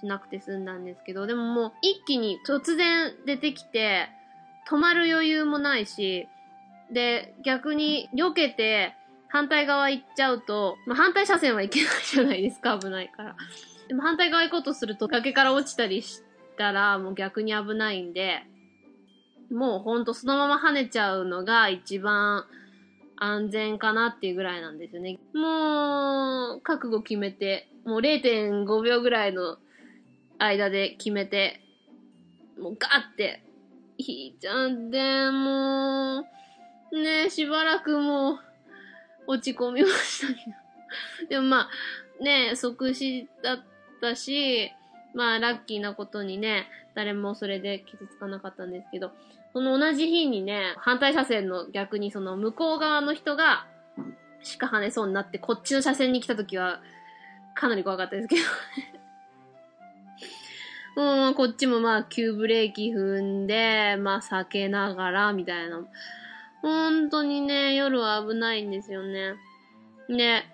[0.00, 4.08] しなくて済んだんですけど、でももう一気に突然出てきて、
[4.68, 6.28] 止まる余裕もないし、
[6.92, 8.94] で、逆に避けて
[9.28, 13.36] 反対側行っちゃうと、まあ、反対車線は行けないじゃないですか、 危ないから。
[13.88, 16.22] でも反対側行こうとすると崖から落ちたりし
[16.56, 18.44] たらもう逆に危ないんで、
[19.50, 22.46] もうほんとそのまま跳ねちゃうのが一番
[23.16, 25.18] 安全かなっていうぐらいなんですよね。
[25.34, 29.58] もう、覚悟決めて、もう0.5秒ぐらいの
[30.38, 31.60] 間で決めて、
[32.58, 33.42] もうガーって
[33.98, 36.24] 引いちゃんで、も
[36.92, 38.38] う、ねしばらくもう、
[39.26, 40.56] 落ち込みましたけど。
[41.28, 41.68] でもま
[42.20, 43.60] あ、ね即死だっ
[44.00, 44.72] たし、
[45.14, 49.12] まあ、ラッキーなことにね、誰もそれで傷つかなかったんですけど、
[49.52, 53.66] その同じ日にね、反対車線の逆にその向こう側の人が、
[54.58, 56.80] 鹿跳ねそうになって、こっちの車線に来た時は、
[57.54, 58.42] かなり怖かったですけど
[61.28, 65.80] うん、こっちもまあ、急ブレーキ踏んで、まあ、避けながら、みたいな。
[66.62, 69.34] 本当にね、夜は危ないんですよね。
[70.08, 70.44] で、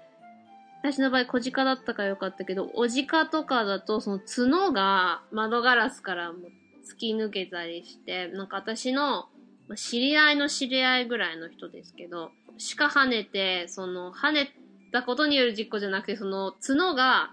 [0.82, 6.38] 私の場合、小鹿だったからよかったけど、お鹿とかだと、その角が窓ガラスからも
[6.90, 9.28] 突き抜けたりして、なんか私の、
[9.76, 12.32] 知り合いの知り合いぐらいの人ですけど、
[12.76, 14.52] 鹿跳ねて、その、跳ね
[14.92, 17.30] たことによる事故じゃなくて、その角が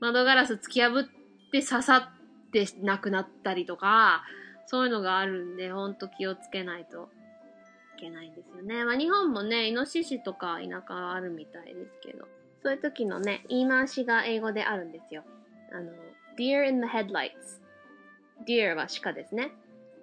[0.00, 2.10] 窓ガラス突き破って刺さ
[2.48, 4.24] って亡くなったりとか、
[4.66, 7.10] そういうのがあるんで、ほんと気をつけないと
[8.02, 8.84] けないんですよね。
[8.84, 12.26] まあ日本もね、イノシシとか田舎あるみたいですけど、
[12.62, 15.22] そういう時のね、言い回しが英語であるんですよ。
[15.72, 15.92] あの、
[16.38, 17.60] deer in the headlights。
[18.46, 19.52] deer は鹿ですね。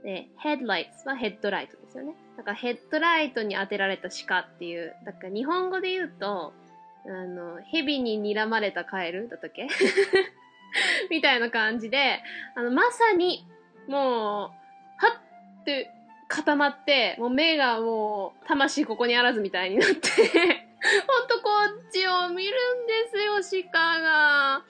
[0.03, 2.15] で、headlights はヘッドライトですよね。
[2.37, 6.53] だからヘッドライトに当てられた鹿っていう、だから日本語で言うと、
[7.05, 9.67] あの、蛇に睨まれたカエルだったっけ？
[11.09, 12.21] みたいな感じで、
[12.55, 13.45] あの、まさに、
[13.87, 15.19] もう、は
[15.61, 15.91] って
[16.29, 19.99] 固まって、もう目がもう、魂ここにあらずみたいになって
[21.07, 21.49] ほんとこ
[21.87, 24.63] っちを見るんですよ、鹿が。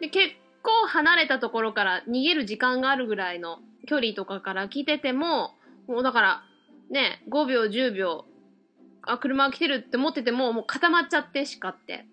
[0.00, 5.54] で、結構離れたところから逃げる時間があるぐらいの距離とかから来てても、
[5.86, 6.44] もうだから、
[6.90, 8.24] ね、5秒、10秒、
[9.02, 12.06] あ、車来てるって思ってても、もう固まっちゃって、鹿って。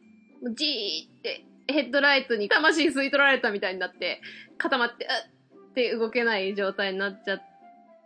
[0.56, 4.22] じーってヘッドライトに魂吸い取られたみたいになって、
[4.58, 7.42] 固まって、うって動けない状態になっちゃっ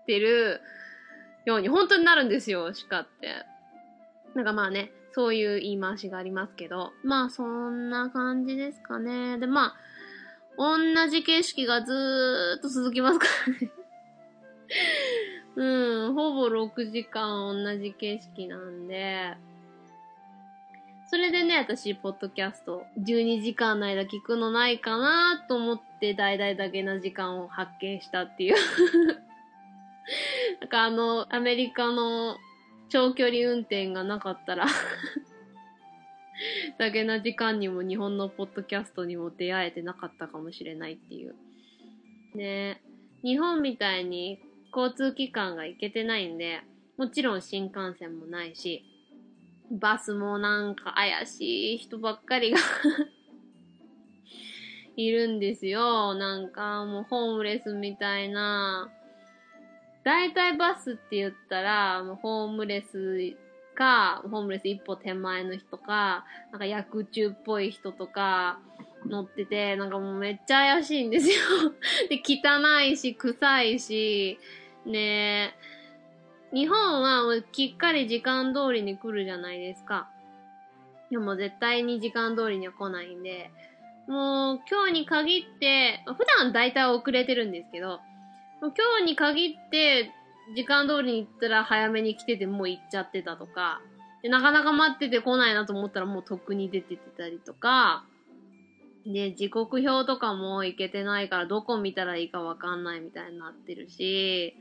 [0.05, 0.61] てる
[1.45, 3.45] ように、本当になるんですよ、鹿って。
[4.35, 9.37] なんかまあね、そういう言い回しがありますけど、まあそんな感じですかね。
[9.37, 9.75] で、まあ、
[10.57, 10.77] 同
[11.09, 13.71] じ景色がずーっと続きますからね
[15.55, 19.35] うん、ほぼ6時間同じ景色なんで、
[21.13, 28.55] それでね、私、ポッドキャスト、12時間の間聞くのないかなと思って、大々だけな時間を発見したっていう
[30.63, 32.37] なんかあの、アメリカの
[32.87, 34.65] 長距離運転がなかったら
[36.79, 41.35] だけな時間にも日本のポッドキャストにも出会えてなかったかもしれないっていう。
[42.33, 42.81] ね
[43.23, 44.39] 日本みたいに
[44.73, 46.61] 交通機関が行けてないんで、
[46.95, 48.85] もちろん新幹線もないし、
[49.69, 52.59] バスもなんか怪しい人ばっかりが
[54.95, 56.13] いるんですよ。
[56.13, 58.89] なんかもうホームレスみたいな。
[60.03, 63.35] 大体バスって言ったら、ホームレス
[63.75, 68.59] か、ホームレス一歩手前の人か、なんか薬中っぽい人とか
[69.05, 71.35] 乗ってて、なんかもうめっちゃ怪しいんですよ。
[72.09, 74.39] で、汚いし、臭いし、
[74.85, 75.55] ね、
[76.53, 80.09] 日本はもうきっかり時間通りに来るじゃないですか。
[81.09, 83.51] でも絶対に時間通りには来ないんで、
[84.07, 88.01] もう今日に限って、普段大体遅れてるんですけど、
[88.67, 90.11] 今日に限って
[90.55, 93.81] 時間通りに行ったら早めに来ててもう行っちゃってたとか、
[94.21, 98.05] でなかなか待ってて来ないなと思ったらもうとっくに出ててたりとか、
[99.05, 104.55] で、時刻表とかも行けてないからどこ見たらいいかわかんないみたいになってるし、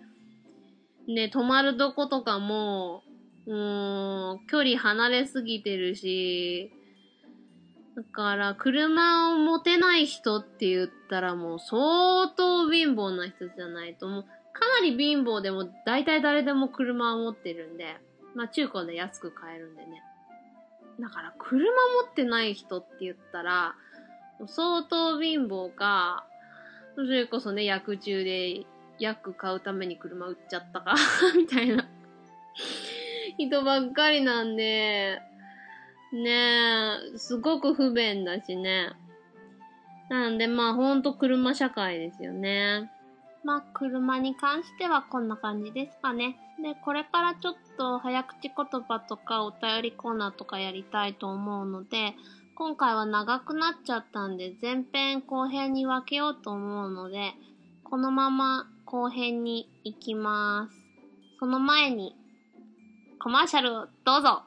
[1.06, 3.02] ね、泊まるとことかも、
[3.46, 6.72] もう、距離離れすぎてるし、
[7.94, 14.28] だから、車を持てない人って言ったらもう相当貧乏な人じゃないと、もう、か
[14.81, 17.96] なり貧乏でも大体誰でも車を持ってるんで、
[18.35, 20.02] まあ中古で安く買えるんでね。
[21.00, 21.71] だから、車持
[22.10, 23.75] ってない人って言ったら、
[24.46, 26.25] 相当貧乏か、
[26.94, 28.64] それこそね、薬中で
[28.98, 30.94] 薬買うために車売っちゃったか
[31.37, 31.87] みたいな
[33.38, 35.21] 人ばっかりなんで、
[36.13, 38.92] ねえ、すごく不便だしね。
[40.10, 42.90] なんでまあほんと車社会ですよね。
[43.44, 46.37] まあ車に関してはこんな感じですかね。
[46.63, 52.15] で、これからちょっと早口言葉とかお便りコーナーとかやりたいと思うので、
[52.56, 57.33] 今回は長くなっちゃったんで前編後編に分けようと思うので、
[57.85, 60.77] このまま後編に行きます。
[61.40, 62.15] その前に、
[63.19, 64.42] コマーシャルをどうぞ。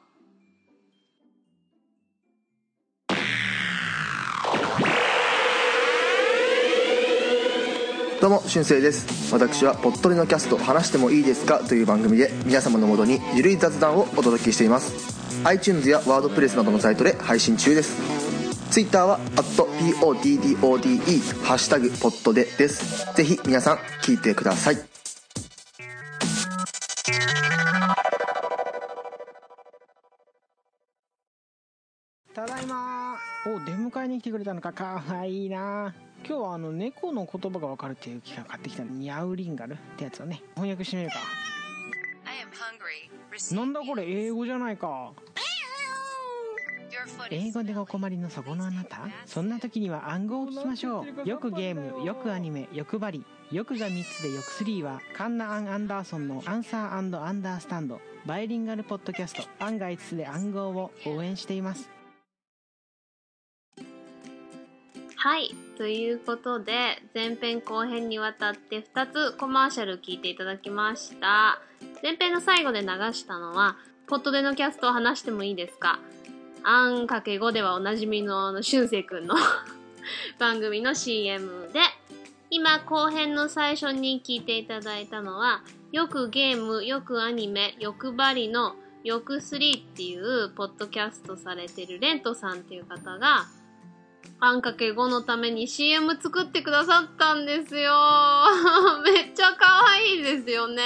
[8.26, 9.32] どうも、しゅんせいです。
[9.32, 14.92] 私は、ぽっとりのキャスト、話してもいいですかという番組で、皆様のもとにゆるい雑談をお届けしています。
[15.44, 17.96] iTunes やワードプレスなどのサイトで配信中です。
[18.72, 20.56] Twitter は、@PODDODE、
[21.44, 23.14] ハッシュタグ、ポットでです。
[23.14, 24.78] ぜひ、皆さん、聞いてください。
[32.34, 35.94] ただいまお出迎えに来てくれたのかかわいいな
[36.28, 41.18] 今日はあの猫の言葉がわかるっていう機械買ってきたニャウリンガルってやつをね翻訳してみるか。
[42.26, 43.56] I am hungry.
[43.56, 45.12] なんだこれ英語じゃないか。
[47.30, 49.02] 英語でお困りのそこのあなた？
[49.28, 51.30] そんな時には暗号を聞きましょう。
[51.30, 53.24] よくゲームよくアニメよくバリ。
[53.52, 58.02] よくが3つでよく3はカンナ・アン・アンダーソンのアンサーアンダースタンド。
[58.26, 59.44] バイリンガルポッドキャスト。
[59.64, 61.92] 案外5つで暗号を応援しています。
[65.26, 65.56] はい。
[65.76, 71.60] ということで、前編後編にわたって2つコマーシャル聞いていただきました。
[72.04, 76.00] 前編の最後で流したのは、ポットでのキャストを話してもいいですか？
[76.64, 79.34] あんかけ5ではおなじみのあのしゅんせいくんの
[80.38, 81.80] 番組の CM で、
[82.52, 93.48] 今後編の最初に聞いていただいたのは、よくゲーム、よくアニメ、よくばりのよく3っていうポッドキャストされてるレントさんっていう方が、
[94.40, 97.94] あんかけ5のために CM 作ってくださったんですよ。
[99.04, 100.84] めっちゃ可愛いですよね。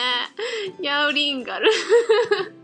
[0.82, 1.70] ヤウリンガル。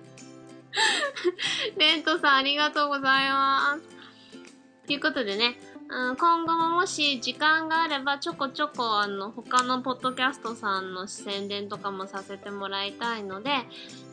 [1.77, 4.87] レントさんありがとうございます。
[4.87, 5.59] ということでね、
[5.89, 13.51] うん今後ももし時間があればちょこちょこあの他のポッドキャストさんの宣伝とかもさせてもらいたいので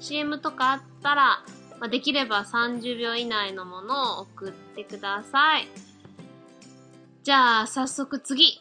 [0.01, 1.45] CM とかあったら、
[1.81, 5.92] まあ、できれば30秒以内のものを送ってください。
[7.23, 8.61] じゃあ、早速次。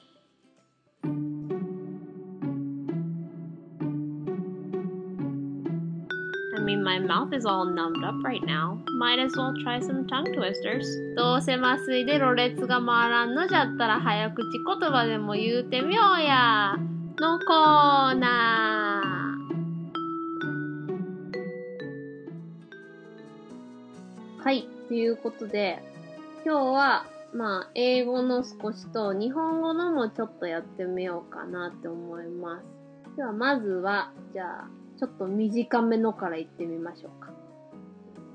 [6.56, 8.78] I mean, my mouth is all numbed up right now.
[9.00, 10.86] Might as well try some tongue twisters.
[11.16, 16.78] どうせ麻酔でろれつが回らんのじゃったら早口言葉でも言うてみようや。
[17.20, 24.44] のコーナー。
[24.44, 25.82] はい、ということで、
[26.46, 33.16] 今日は、まあ、英語の少しと日本語のもちょっとやってみようかなって思います。
[33.16, 34.68] では、まずは、じゃあ、
[35.00, 37.32] ちょっと短めのから言ってみましょうか。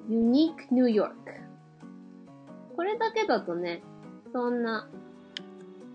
[0.09, 1.13] Unique New York。
[2.75, 3.83] これだけだとね、
[4.33, 4.89] そんな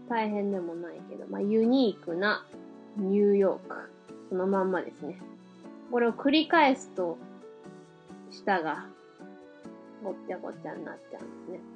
[0.10, 2.45] 大変でもないけど、まあ、ユニークな
[2.97, 3.91] ニューヨーク。
[4.30, 5.20] そのまんまですね。
[5.91, 7.18] これを繰り返すと、
[8.30, 8.86] 舌が
[10.04, 11.70] ごっちゃごちゃになっちゃうんですね。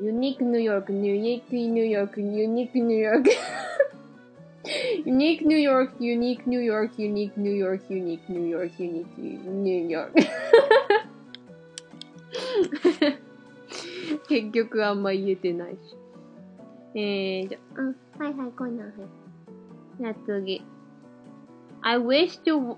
[0.00, 3.30] ユニークニューヨーク、ユニークニューヨーク、ユニークニューヨーク。
[5.04, 10.14] ユニークニューヨーク、ユニークニューヨーク、ユニークニューヨーク、ユニークニューヨーク、ユニークニューヨーク。
[14.28, 15.78] 結局あんま言えてないし。
[16.94, 18.22] えー、じゃあ。
[18.22, 18.96] はいはい、こんなんはい。
[19.98, 20.62] じゃあ次。
[21.82, 22.76] I wish to,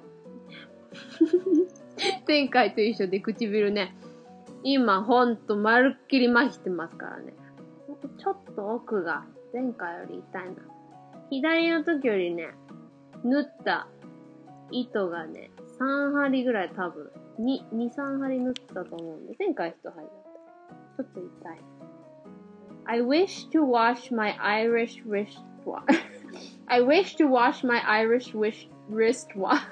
[2.26, 3.94] 前回と一緒で唇ね。
[4.64, 7.34] 今ほんとまるっきり麻痺してますからね。
[8.18, 10.54] ちょっと奥が前回より痛いな。
[11.30, 12.54] 左の時よりね、
[13.22, 13.86] 縫った
[14.70, 20.06] 糸がね、3針ぐらい多分、2、2、3針縫ったと思うんで、前回1針だっ
[20.96, 21.04] た。
[21.04, 21.60] ちょっと痛い。
[22.86, 25.84] I wish to wash my Irish wristwatch.
[26.68, 29.58] I wish to wash my Irish wish wristwatch.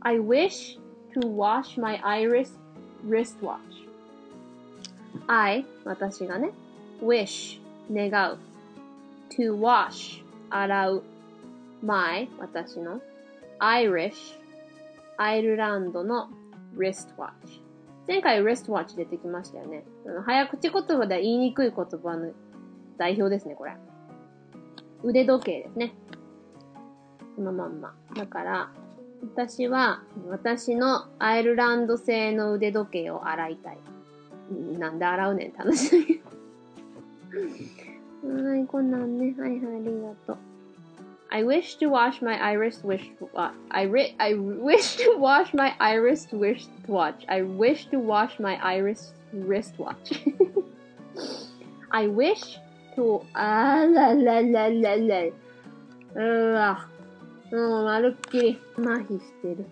[0.00, 0.77] I wish
[1.20, 2.50] to wash my iris
[3.06, 3.58] wristwatch.
[5.26, 6.50] I, 私がね、
[7.02, 7.60] wish,
[7.92, 8.38] 願う。
[9.30, 11.02] to wash, 洗う。
[11.82, 13.00] my, 私の。
[13.60, 14.12] Irish,
[15.16, 16.28] アイルランドの
[16.76, 17.32] wristwatch。
[18.06, 19.84] 前回 wristwatch 出てきましたよね。
[20.24, 22.32] 早口言葉では言いにくい言葉の
[22.96, 23.76] 代表ですね、これ。
[25.02, 25.94] 腕時計ですね。
[27.36, 27.94] そのまんま。
[28.14, 28.70] だから、
[29.22, 33.78] 私は、私のアイルランド製の腕時計を洗いたい。
[34.54, 36.20] んなんで洗うねんって話だけど。
[38.48, 39.34] はい、こんなんね。
[39.38, 40.38] はいはい、ありがとう。
[41.30, 46.26] I wish to wash my iris wish uh, I ri- I wish to wash my iris
[46.32, 47.26] wristwatch.
[47.28, 50.24] I wish to wash my iris wristwatch.
[51.90, 52.58] I wish
[52.96, 55.30] to あららららら
[56.14, 56.88] うわ
[57.51, 59.65] もうまるっきり麻痺してる。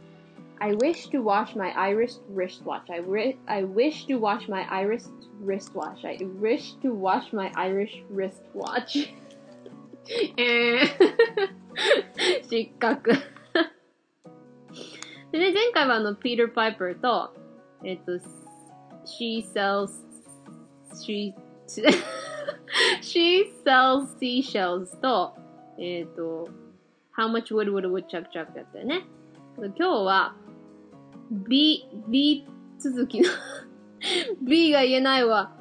[0.59, 2.91] I wish to wash my iris wristwatch.
[2.91, 5.09] I, wi- I wish to wash my iris
[5.43, 6.05] wristwatch.
[6.05, 9.09] I wish to wash my Irish wristwatch.
[10.37, 13.13] えー、失格。
[15.31, 17.33] でね、前回はあの、ピーター・パイパーと、
[17.83, 18.11] えっ、と、
[19.05, 19.89] she sells,
[21.05, 21.33] she,
[23.01, 25.33] she sells seashells と、
[25.79, 26.49] えっ、と、
[27.16, 29.06] how much wood would a woodchuck chuck やったよね。
[29.56, 30.34] 今日は、
[31.30, 32.46] B、B
[32.78, 33.28] 続きの
[34.42, 35.52] B が言えないわ。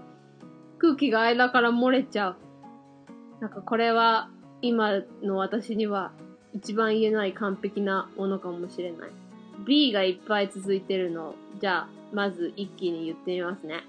[0.77, 2.35] 空気が間から漏れちゃう。
[3.39, 4.29] なんかこれは
[4.61, 6.11] 今の私には
[6.53, 9.09] 一番言えない完璧なものかもしれない。
[9.65, 13.83] B がいっぱい続いてるの、じゃあ、まず一気に言ってみますね。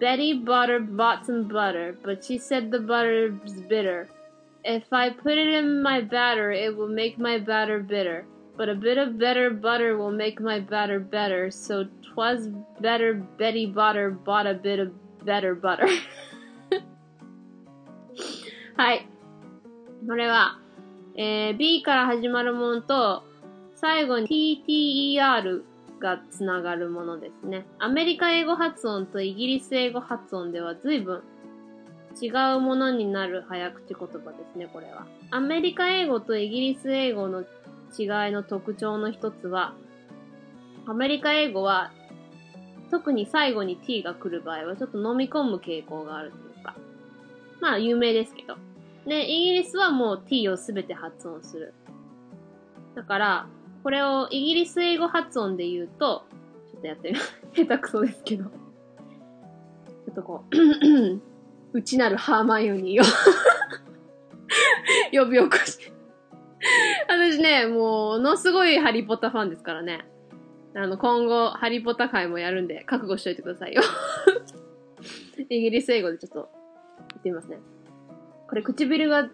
[0.00, 3.32] Betty butter bought some butter, but she said the butter's
[3.68, 4.08] bitter.
[4.64, 8.24] If I put it in my batter, it will make my batter bitter.
[8.56, 11.50] But a bit of better butter will make my batter better.
[11.50, 12.48] So 'twas
[12.80, 14.92] better Betty butter bought a bit of
[15.24, 15.86] better butter.
[18.76, 19.06] はい。
[20.06, 20.58] これは、
[21.16, 23.22] えー B から始まるものと、
[23.74, 25.62] 最後に TTER
[26.00, 27.66] がつながるものですね。
[27.78, 31.22] アメリカ英語発音とイギリス英語発音では随分
[32.20, 35.06] 違うものになる早口言葉ですね、これは。
[35.30, 37.46] アメリカ英語とイギリス英語の違い
[38.32, 39.74] の特徴の一つは、
[40.86, 41.92] アメリカ英語は
[42.90, 46.76] 特に最後に t が来る場合はちょっと飲み込む傾向があるというか、
[47.60, 48.56] まあ有名ですけど。
[49.06, 51.74] で、イギリスはもう t をすべて発音する。
[52.94, 53.46] だから、
[53.82, 56.24] これをイギリス英語発音で言うと、
[56.70, 57.40] ちょっとやってみます。
[57.52, 58.44] 下手くそですけど。
[58.44, 61.33] ちょっとこう、
[61.74, 63.04] 内なるハーマイオニーを
[65.12, 65.92] 呼び起こして。
[67.08, 70.06] 私ね、もう、ものすごいハリーポッターファンですからね。
[70.76, 73.82] あの、今後、ハリーポッター会もやるんで、覚悟しといてくださいよ。
[75.50, 76.48] イギリス英語でちょっと、
[77.10, 77.58] 言ってみますね。
[78.48, 79.28] これ唇が、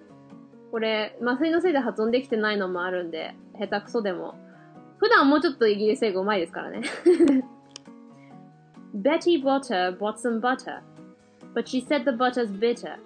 [0.71, 4.35] これ、麻酔のせいで発音できてないのもあるんで、下手くそでも。
[4.99, 6.83] 普段もうちょっとイギリス英語上手いですからね。
[8.95, 10.81] Betty Butter bought some butter,
[11.54, 12.98] but she said the butter's bitter.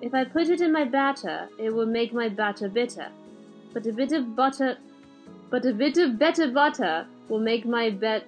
[0.00, 3.08] If I put it in my batter, it will make my batter bitter.
[3.72, 4.76] But a bit of butter,
[5.50, 8.24] but a bit of better butter will make my bet,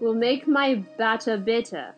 [0.00, 1.94] will make my batter bitter.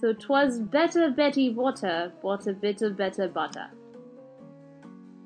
[0.00, 3.68] So 'twas better Betty Butter bought a bit of better butter.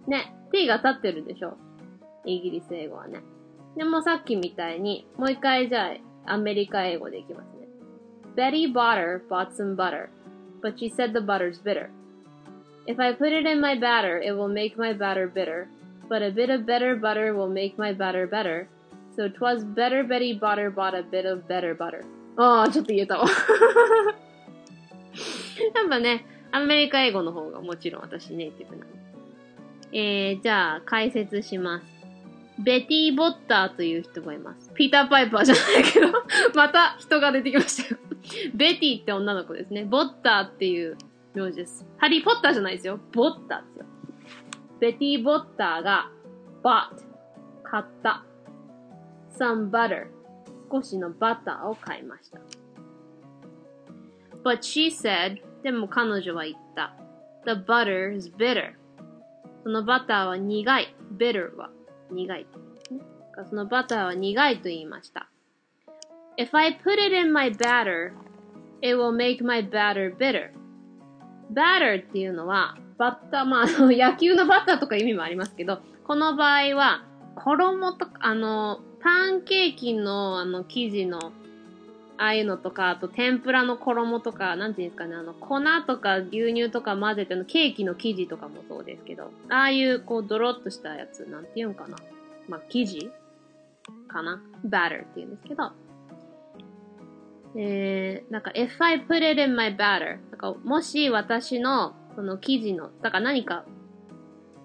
[0.09, 1.57] ね、t が立ってるでしょ
[2.25, 3.21] イギリス英語はね。
[3.77, 5.97] でもさっきみたいに、もう一回じゃ
[6.27, 7.69] あ、アメリカ英語でいきますね。
[8.35, 10.09] Betty Butter bought some butter,
[10.63, 11.91] but she said the butter's bitter.
[12.87, 15.69] If I put it in my batter, it will make my batter bitter.
[16.09, 18.69] But a bit of better butter will make my batter better.
[19.17, 22.05] So 'twas better Betty Butter bought a bit of better butter.
[22.37, 23.27] ああ、ちょっと言えたわ。
[23.29, 23.33] や
[25.87, 28.95] っぱね、アメリカ英語の方がもちろん私ネイティブなんで。
[29.93, 31.85] えー、じゃあ解説します。
[32.60, 34.70] ベティ・ボッターという人がいます。
[34.74, 36.08] ピーター・パイパーじゃないけど、
[36.56, 38.02] また人が出てきましたよ。
[38.54, 39.86] ベティって女の子ですね。
[39.86, 40.98] ボッターっていう
[41.34, 41.88] 名字です。
[41.98, 43.00] ハリー・ポッターじゃないですよ。
[43.14, 43.86] ボッターですよ。
[44.80, 46.12] ベティ・ボッターが
[46.62, 47.02] bought
[47.64, 48.24] 買った。
[49.32, 50.08] some butter
[50.70, 52.40] 少しのバターを買いました。
[54.44, 56.94] But she said でも彼女は言った。
[57.46, 58.74] The butter is bitter
[59.64, 60.96] そのバターは苦い。
[61.18, 61.70] bitter は
[62.12, 63.02] 苦いって意味ですね。
[63.50, 65.30] そのバターは苦いと言いました。
[66.38, 68.14] If I put it in my batter,
[68.82, 70.52] it will make my batter bitter.
[71.54, 77.04] batter っていうのは、バッター、まあ、あの、野球のバッターとか意味もありますけど、この場合は、
[77.36, 81.32] 衣とか、あの、パンケーキの、あの、生地の、
[82.20, 91.96] ああいうのとか、あと天ぷらの衣とか、なんていうんですかね、あの、粉とか牛乳とか混ぜてのケーキの生地とかもそうですけど、ああいう、こう、ドロッとしたやつ、なんていうんかな。
[92.50, 93.10] まあ、生地
[94.10, 95.72] かな ?batter っていうんですけど、
[97.56, 103.64] えー、なんか、if I put it in my batter なんか、もし私の、その生地の、だから何か、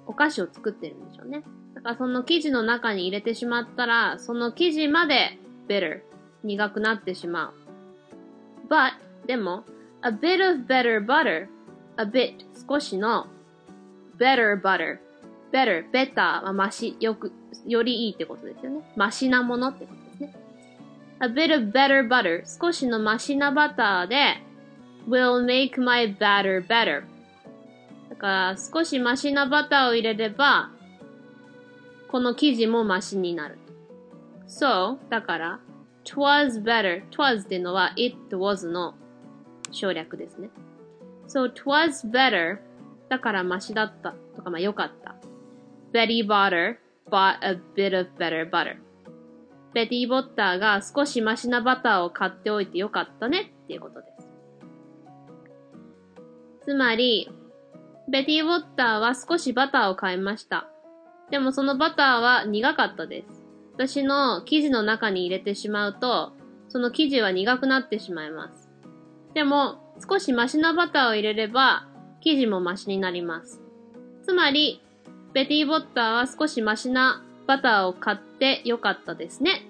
[0.09, 1.45] お菓子を作ってるんでしょうね。
[1.77, 5.39] だからその生地の中に入れてしまったら、その生地まで
[5.69, 6.03] bitter
[6.45, 7.53] 苦くなってしまう。
[8.69, 8.93] but
[9.27, 9.65] でも
[10.03, 11.49] a bit of better butter
[11.97, 13.27] a bit 少しの
[14.19, 14.99] better butter
[15.53, 17.33] better better はマシよく
[17.67, 18.93] よりいいってことですよね。
[18.97, 20.35] マシなものってことですね。
[21.21, 24.43] a bit of better butter 少しのマシなバターで
[25.09, 27.05] will make my batter better
[28.11, 30.71] だから少しマシなバターを入れれば
[32.09, 33.59] この生地もマシになる。
[34.47, 35.61] So, だから、
[36.05, 37.09] twas better.
[37.11, 38.95] twas っていうのは it was の
[39.71, 40.51] 省略ですね。
[41.27, 42.59] So, twas better.
[43.09, 45.17] だからマシだったとか、まあ良かった。
[45.93, 46.77] Betty Botter
[47.11, 48.77] bought a bit of better butter.
[49.73, 54.29] ベティ・ボッターが少しマシなバターを買っておいてよかったねっていうことです。
[56.65, 57.31] つまり、
[58.09, 60.69] ベティ・ボッターは少しバターを買いました。
[61.31, 63.44] でもそのバターは苦かったです。
[63.75, 66.33] 私の生地の中に入れてしまうと、
[66.69, 68.69] その生地は苦くなってしまいます。
[69.35, 71.87] でも、少しマシなバターを入れれば、
[72.21, 73.61] 生地もマシになります。
[74.23, 74.81] つまり、
[75.33, 79.63] ベティー・ボッターは少しマシなバターを買ってよかったですね。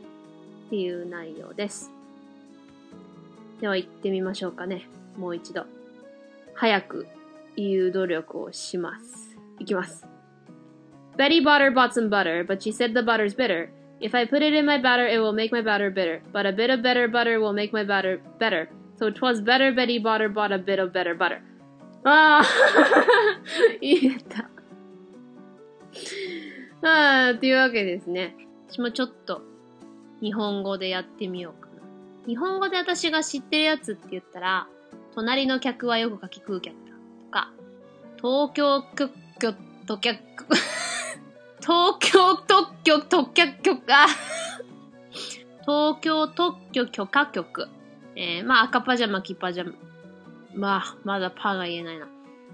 [0.67, 1.91] っていう内容です。
[3.61, 4.87] では行ってみましょうかね。
[5.17, 5.65] もう一度。
[6.55, 7.07] 早く
[7.57, 9.37] 言う努力をします。
[9.59, 10.07] いきます。
[11.17, 13.71] Betty Butter bought some butter, but she said the butter's bitter.
[14.01, 16.23] If I put it in my batter, it will make my batter bitter.
[16.33, 18.69] But a bit of better butter will make my batter better.
[18.97, 21.41] So 'twas better Betty Butter bought a bit of better butter.
[22.05, 22.45] ああ
[23.81, 24.51] 言えた。
[26.87, 28.37] ああ、っていうわけですね。
[28.69, 29.43] 私もちょっと
[30.21, 31.75] 日本語でやってみようかな。
[32.27, 34.67] 日本語で私が知ってるやつって言ったら、
[35.15, 37.53] 隣の客はよくかき食う客だとか、
[38.17, 39.55] 東京特許
[39.87, 40.11] 特許、
[41.65, 44.07] 東京特許特許許可、
[45.63, 47.69] 東京特許許可局。
[48.17, 49.73] えー、まあ赤パジャマ、黄パジャマ、
[50.55, 52.07] まあ、まだパーが言えないな。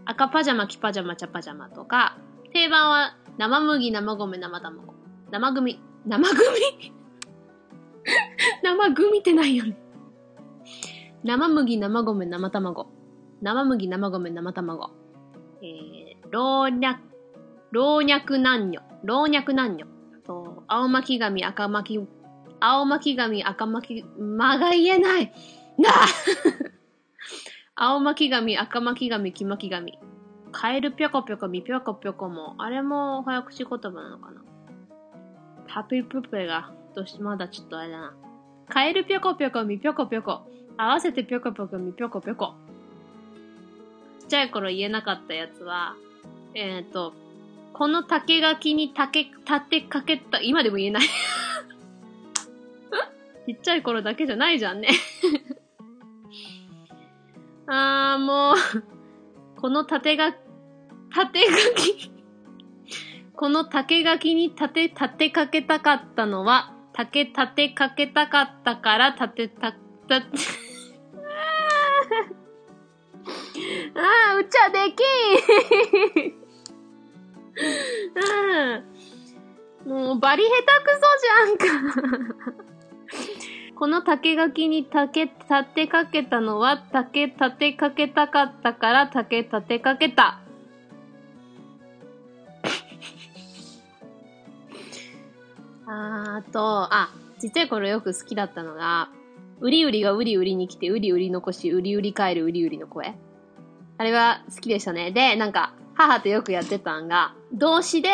[0.05, 2.19] 赤パジャマ、黄パジャマ、茶パジャマとか、
[2.53, 4.95] 定番は生麦、生米、生卵。
[5.33, 6.39] 生組、生組
[8.63, 9.77] 生組ってないよね。
[11.25, 12.87] 生麦、生米、生卵。
[13.43, 14.91] 生麦、生米、生卵。
[15.63, 17.01] えー、老若、
[17.73, 18.90] 老若男女。
[19.05, 20.01] 老若男女。
[20.31, 22.07] と、青巻紙、赤巻、
[22.61, 25.33] 青巻紙、赤巻、間が言えない
[25.79, 25.91] な
[27.75, 29.99] 青巻紙、赤巻紙、黄巻紙。
[30.53, 34.43] カエルぴょこぴょこ、みぴょこぴょこも、あれも早口言葉なのかな
[35.67, 38.15] タピプペが、どうしてまだちょっとあれだな。
[38.69, 40.43] カエルぴょこぴょこ、みぴょこぴょこ。
[40.77, 42.55] 合わせてぴょこぴょこ、みぴょこぴょこ。
[44.21, 45.95] ちっちゃい頃言えなかったやつは、
[46.55, 47.15] えっ、ー、と、
[47.81, 51.05] この竹垣に竹、立てかけた、今でも言えない。
[53.49, 54.91] ちっちゃい頃だけじゃないじゃんね。
[57.67, 58.57] あー、もう、
[59.59, 60.35] この縦が、
[61.15, 62.13] 縦垣、
[63.35, 69.73] この竹垣に立て、立てかけたかったのは、竹立てかけたかったから立てた、
[70.07, 75.03] た、 あー、うちゃでき
[76.37, 76.41] ん
[78.17, 82.65] あーもうバリ下手くそじゃんか。
[83.77, 90.41] この竹垣に竹立てかけたのは竹立てかけたかったから竹立てかけた。
[95.87, 99.09] あーと、あ、ちっちゃい頃よく好きだったのが、
[99.61, 103.15] うりうりがうりうりに来て、うりうり残し、うりうり帰るうりうりの声。
[103.99, 105.11] あれは好きでしたね。
[105.11, 108.11] で、なんか、母とよくやってたんが、動詞で、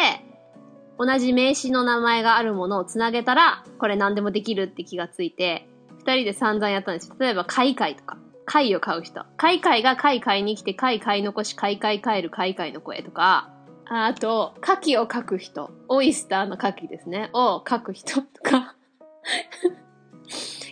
[0.99, 5.69] 同じ名詞の名前があるものをつなげたら、これ何でもできるって気がついて、
[5.99, 7.13] 二人で散々やったんです。
[7.19, 8.19] 例えば、買い買いとか。
[8.47, 9.25] 貝を買う人。
[9.37, 13.51] 買い買いが貝買いに来て、貝買い残し、買い買い帰る買い買いの声とか、
[13.89, 15.71] あと、牡蠣を書く人。
[15.89, 17.31] オイスターの牡蠣ですね。
[17.33, 18.75] を書く人とか。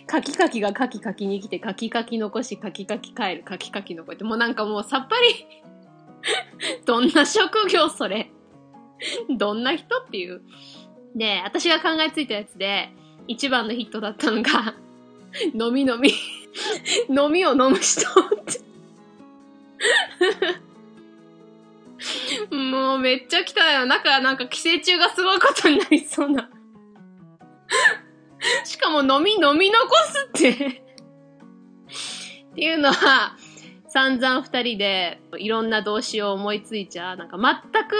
[0.07, 5.45] カキカキがカキカキに来て、カキカキ残し、カキカキ帰る、カキカキ残って、もうなんかもうさっぱり
[6.85, 8.31] どんな職業それ？
[9.29, 10.41] どんな人っていう。
[11.15, 12.89] で、私が考えついたやつで、
[13.27, 14.75] 一番のヒットだったのが、
[15.53, 16.11] 飲み飲み、
[17.09, 18.13] 飲みを飲む人っ
[18.45, 18.61] て。
[22.55, 23.85] もうめっちゃ来たよ。
[23.85, 26.49] なんか、なんか寄生虫がすごいことになりそうな。
[28.63, 30.55] しかも飲み飲み残すってっ
[32.55, 33.35] ていうのは、
[33.95, 37.17] 散々二人でいろんな動詞を思いついちゃう。
[37.17, 37.95] なんか全く、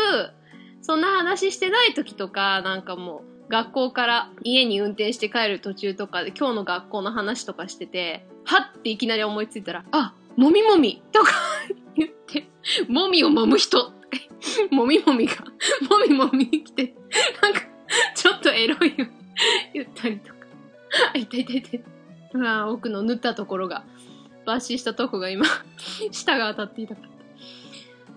[0.82, 11.32] そんな話してない時とか、なんかもう、学校から家に運転して帰る途中とかで今日の学校の話とかしてて、はっていきなり思いついたら、あ、もみもみとか
[11.96, 12.50] 言って、
[12.90, 13.94] もみを揉む人。
[14.72, 15.36] もみもみが、
[15.90, 16.94] もみもみ来て、
[17.42, 17.62] なんか、
[18.14, 19.08] ちょっとエロいよ。
[19.74, 20.40] 言ったりとか。
[21.14, 21.84] あ、痛い痛い痛い。
[22.34, 23.86] うわ奥の縫ったところが、
[24.46, 25.46] 抜歯したとこが今、
[26.12, 27.04] 舌が当たっていたかっ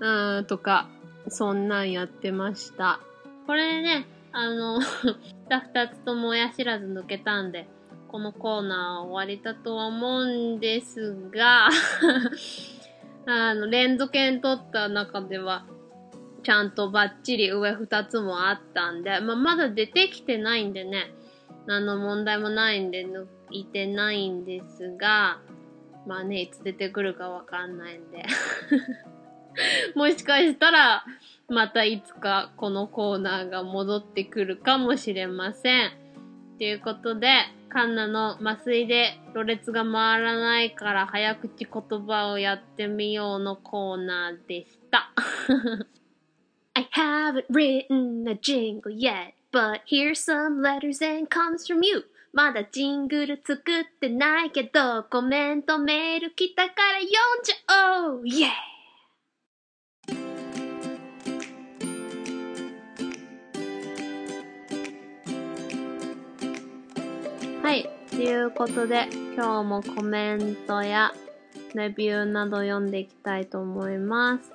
[0.00, 0.06] た。
[0.06, 0.88] うーん、とか、
[1.28, 3.00] そんなんやってました。
[3.46, 4.80] これね、あの、
[5.48, 7.68] 下 二つとも親知らず抜けたんで、
[8.08, 11.68] このコーナー終わりだとは思うんですが、
[13.26, 15.64] あの、連続券取った中では、
[16.42, 21.12] ちゃんとバッチリ上二つもあったんで、まあ、まだ出てきてないんでね、
[21.66, 25.40] 何の問題もないんで抜いてないんですが、
[26.08, 28.24] まあね、いつ出てくるかわかんないんで。
[29.94, 31.04] もしかしたら、
[31.48, 35.92] またいつかこのコーナーが戻ってくるかもしれません。
[36.56, 37.28] ということで、
[37.68, 45.12] カンナの麻酔でろれつが回らないから早口言葉をやってみようのコーナーでした。
[46.72, 52.04] I haven't written a jingle yet, but here's some letters and comes from you.
[52.32, 57.12] まだジングル作ってないけど、コメントメール来たから読ん
[57.42, 58.68] じゃおうイェー
[67.62, 67.90] はい。
[68.10, 71.12] ということで、今日もコメントや
[71.74, 74.52] レビューなど読んでいきたいと思います。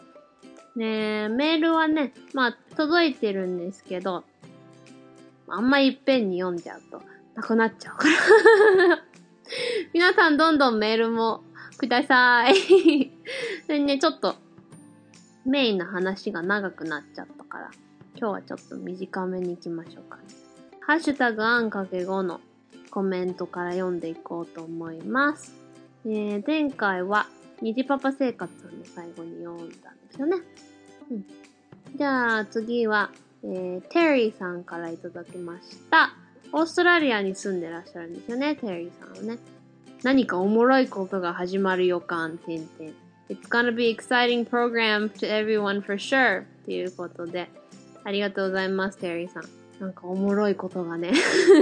[0.76, 4.24] ね、メールはね、まあ、届いてるんですけど、
[5.48, 7.02] あんまいっぺんに読んじゃうと、
[7.36, 9.04] なくなっちゃうから。
[9.94, 11.44] 皆さんどんどんメールも
[11.78, 13.12] ください。
[13.68, 14.36] でね、ちょっと、
[15.46, 17.72] メインの話が長くなっちゃったから、
[18.16, 20.24] 今日はちょっと短めに行きましょうかね。
[20.82, 22.42] ハッシュタグあんかけ5の
[22.92, 25.54] コメントから読んでいこうと思います。
[26.06, 27.28] えー、前回は、
[27.62, 30.38] 虹パパ生活の最後に読んだんですよね。
[31.12, 31.26] うん。
[31.96, 33.12] じゃあ次は、
[33.44, 36.16] えー、テリーさんからいただきました。
[36.56, 39.40] オーストラリアに住んでらっしゃるんですよね、テリーさんはね。
[40.04, 42.94] 何かおもろいことが始まる予感、てんてん。
[43.28, 46.42] It's gonna be exciting program to everyone for sure.
[46.42, 47.50] っていうことで、
[48.04, 49.44] ありがとうございます、テリーさん。
[49.80, 51.12] なんかおもろいことがね、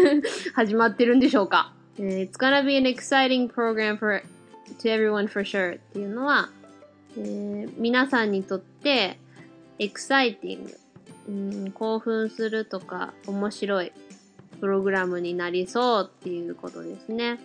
[0.56, 1.74] 始まってるんでしょうか。
[1.98, 4.22] It's gonna be an exciting program for
[4.80, 6.50] to everyone for sure っていうのは、
[7.18, 9.18] えー皆さんにとって、
[9.80, 10.76] exciting、
[11.30, 13.94] うん、興奮するとか面白い
[14.62, 17.40] プログラムになりそうっていうことですね。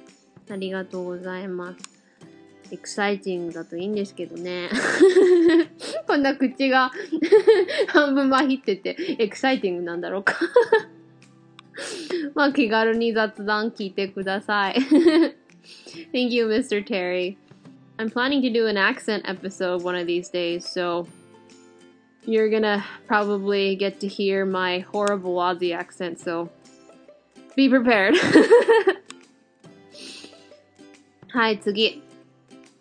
[0.50, 1.78] ありがとうございます。
[2.70, 4.68] エクサイティングだといいんですけどね。
[6.06, 6.92] こんな口が
[7.88, 10.34] 半分まひってて、エクサイティングなんだろうか。
[12.34, 14.76] まあ気軽に雑談聞いてください。
[16.12, 16.84] Thank you, Mr.
[16.84, 17.38] Terry.
[17.98, 21.06] I'm planning to do an accent episode one of these days, so
[22.26, 26.50] you're gonna probably get to hear my horrible Aussie accent, so
[27.56, 28.14] be prepared.
[31.30, 32.02] はい、次。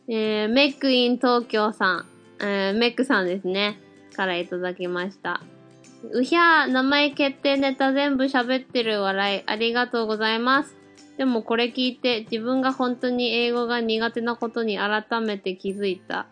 [0.07, 2.05] えー、メックイン東京さん、
[2.39, 3.79] えー、メックさんですね。
[4.15, 5.41] からいただきました。
[6.11, 10.75] うひゃー、名前決定ネタ全部喋ってる笑い、ありがとうございます。
[11.17, 16.27] でもこれ聞いて自分が本当に英語が苦手なことに改めて気づいた。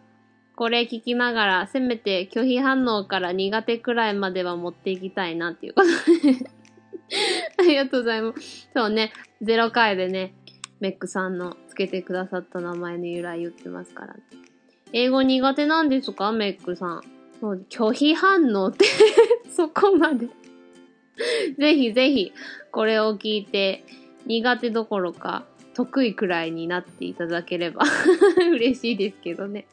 [0.56, 6.63] これ聞きながら、せめて拒否反応から苦手くらいまでは持っていきたいなっていうことで。
[7.58, 8.70] ありがとうございます。
[8.76, 10.34] そうね、0回でね、
[10.80, 14.20] メックさんのつけてくださった名前の由来言ってますから、ね。
[14.92, 16.32] 英語苦手なんですか？
[16.32, 17.02] メックさん。
[17.40, 18.86] そう拒否反応って
[19.52, 20.28] そこまで
[21.58, 22.32] ぜひぜひ、
[22.72, 23.84] これを聞いて、
[24.26, 27.84] 苦手どころか、得意くらいになっていただければ
[28.54, 29.66] 嬉しいですけどね。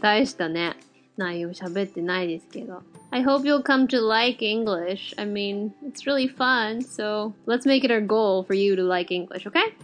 [0.00, 0.76] 大したね、
[1.16, 2.82] 内容喋ってないですけど。
[3.14, 5.14] I hope you'll come to like English.
[5.16, 9.12] I mean, it's really fun, so let's make it our goal for you to like
[9.14, 9.76] English, okay?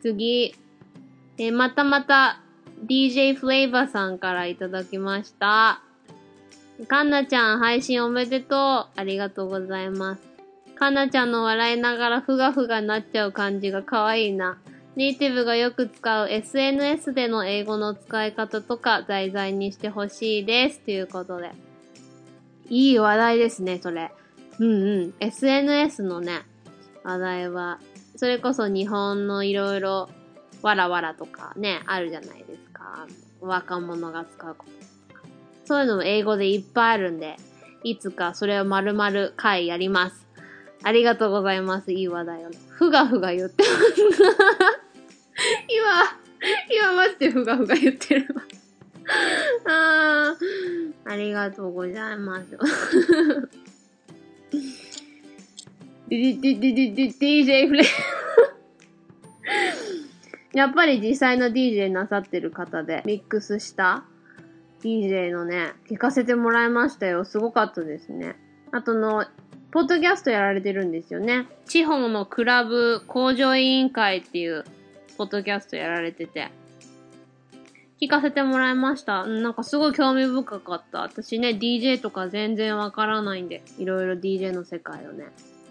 [0.00, 0.54] 次、
[1.38, 2.40] えーまたまた
[2.86, 5.82] DJ フレーバーさんからいただきました。
[6.86, 9.00] かんなちゃん配信おめでとう。
[9.00, 10.22] ありがとうございます。
[10.76, 14.58] かんなちゃんの笑いながらふがふがなっちゃう感じが可愛いな。
[14.96, 20.80] ネイティブがよく使う SNS での英語の使い方とか題材にしてほしいです。
[20.80, 21.52] ということで。
[22.70, 24.10] いい話題ですね、それ。
[24.58, 25.14] うんうん。
[25.20, 26.42] SNS のね、
[27.04, 27.78] 話題は、
[28.16, 30.08] それこそ日本のいろいろ、
[30.62, 33.06] わらわらとかね、あるじゃないですか。
[33.42, 35.28] 若者が使うこととか。
[35.66, 37.36] そういうのも英語でいっぱいあるんで、
[37.84, 40.26] いつかそれを丸々回やります。
[40.82, 41.92] ありがとうございます。
[41.92, 42.56] いい話題をね。
[42.70, 44.85] ふがふが言ってます。
[45.68, 46.18] 今、
[46.70, 48.42] 今マジでふがふが言ってるわ。
[49.66, 52.56] あー、ありがとうございます。
[56.08, 57.84] DJ フレ
[60.52, 64.04] やっぱり実際の DJ なさってる方でミックスした
[64.82, 67.24] DJ のね、聞かせてもらいましたよ。
[67.24, 68.36] すごかったですね。
[68.72, 69.26] あとの、
[69.72, 71.46] ポッドキャストやられてるんですよね。
[71.66, 74.64] 地方のクラブ工場委員会っていう、
[75.16, 76.50] ポッドキャストやられてて。
[78.00, 79.24] 聞かせてもらいました。
[79.24, 81.00] なんかすごい興味深かった。
[81.00, 85.24] 私ね、DJ とか全然わからないんで、いろいろ DJ の世界をね、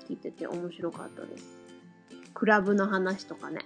[0.09, 1.45] 聞いてて面白かったです。
[2.33, 3.59] クラブの話とかね。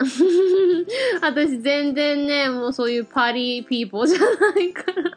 [1.22, 5.12] 私全然ね、もうそういうパーティーピーポーじゃないから。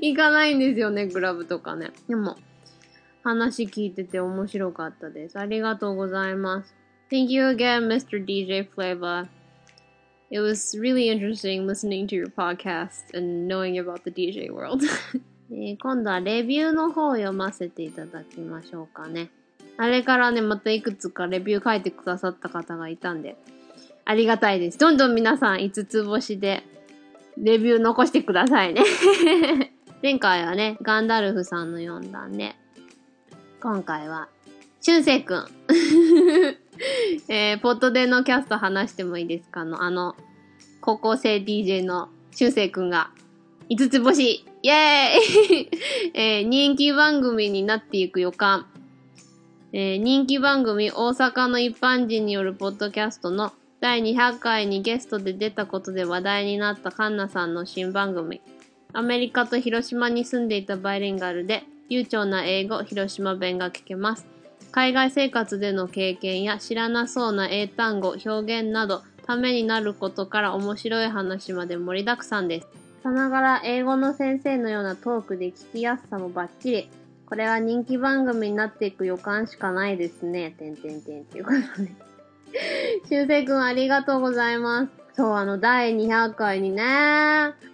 [0.00, 1.92] 行かないんですよね、クラブとかね。
[2.08, 2.36] でも、
[3.22, 5.38] 話聞いてて面白かったです。
[5.38, 6.77] ありがとうございます。
[7.10, 8.20] Thank you again, Mr.
[8.20, 9.30] DJ Flavor.
[10.30, 14.82] It was really interesting listening to your podcast and knowing about the DJ world.
[15.50, 19.30] えー今度はレビューの方を読ませていただきましょうかね。
[19.78, 23.36] あれからね、またいくつかレビュー書いてくださった方がいたんで、
[24.04, 24.76] ありがたいです。
[24.76, 26.62] どんどん皆さん5つ星で
[27.38, 28.82] レビュー残してくださいね。
[30.02, 32.54] 前回はね、ガンダルフさんの読んだんで、
[33.60, 34.28] 今回は、
[34.82, 35.46] しゅんせいくん。
[37.28, 39.64] えー、ポッドでのキャスト話してもいいですか？
[39.64, 40.16] の、あの、
[40.80, 43.10] 高校生 DJ のしゅんせいくんが、
[43.70, 45.68] 5つ星イェーイ、
[46.14, 48.66] えー人気番組になっていく予感。
[49.72, 58.40] えー人気番組大阪の一般人によるポッドキャストの第200回にゲストで出たことで話題になったカンナさんの新番組。
[58.94, 64.26] アメリカと広島に住んでいたバイリンガルで悠長な英語、広島弁が聞けます。
[64.70, 72.68] 海外生活での経験や知らなそうな英単語、表現などためになることから面白い話まで盛りだくさんです。
[73.02, 76.90] さながら英語の先生のようなトークで聞きやすさもバッチリ。
[77.26, 80.54] これは人気番組になっていく予感しかないですね。
[80.58, 81.90] てんてんてんっていうことで。
[83.08, 84.90] しゅうせいくんありがとうございます。
[85.14, 86.82] そう、あの、第200回にね、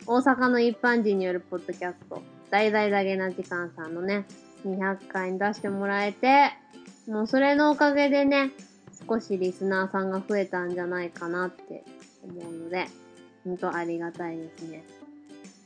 [0.07, 4.27] 大阪の一般人によるポッドキャスト、大々だけな時間さんのね、
[4.67, 6.53] 200回に出してもらえて、
[7.07, 8.51] もうそれのおかげでね、
[9.07, 11.85] 少しリスナーさんが増えたんじゃないかなって
[12.23, 12.87] 思うので、
[13.45, 14.85] 本当ありがたいですね。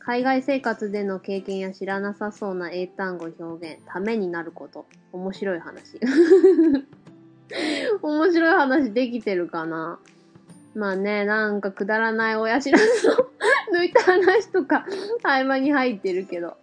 [0.01, 6.01] 海外生活での経験や知らなさそうな英単語表現、ためになること、面白い話。
[8.03, 9.99] 面白い話できてるかな
[10.75, 13.15] まあね、なんかくだらない親知らずの
[13.81, 14.85] 抜いた話とか
[15.23, 16.57] 合間に入ってるけど、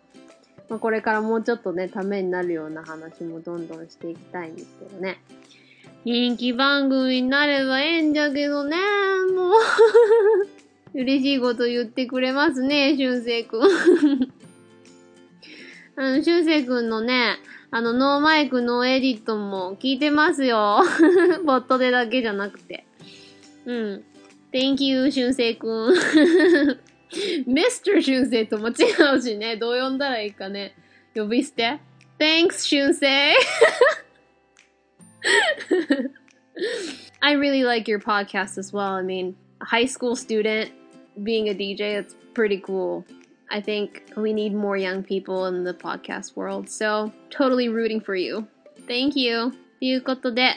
[0.69, 5.19] まあ、これからもうちょっとね、ためになるような話もどんどんしていきたいんですけどね。
[6.05, 8.77] 人気番組になればええんじゃけどね、
[9.35, 9.51] もう。
[10.93, 13.61] 嬉しいこと言ってくれますね、しゅんせいくん。
[15.97, 17.37] あの、しゅんせいくんのね、
[17.69, 20.83] あの、 no mic、no edit も聞いてますよ。
[21.43, 22.85] ボットでだけじゃなくて。
[23.65, 24.03] うん。
[24.53, 25.93] Thank you, しゅんせいくん。
[27.46, 28.00] Mr.
[28.00, 28.72] しゅんせいとも違
[29.16, 29.56] うしね。
[29.56, 30.74] どう呼んだらいいかね。
[31.14, 31.80] 呼び捨て
[32.18, 33.34] ?Thanks, しゅんせい。
[37.20, 38.94] I really like your podcast as well.
[38.94, 40.70] I mean, a high school student
[41.22, 43.04] being a DJ, it's pretty cool.
[43.50, 46.70] I think we need more young people in the podcast world.
[46.70, 48.46] So, totally rooting for you.
[48.86, 49.52] Thank you.
[49.80, 50.54] ということで、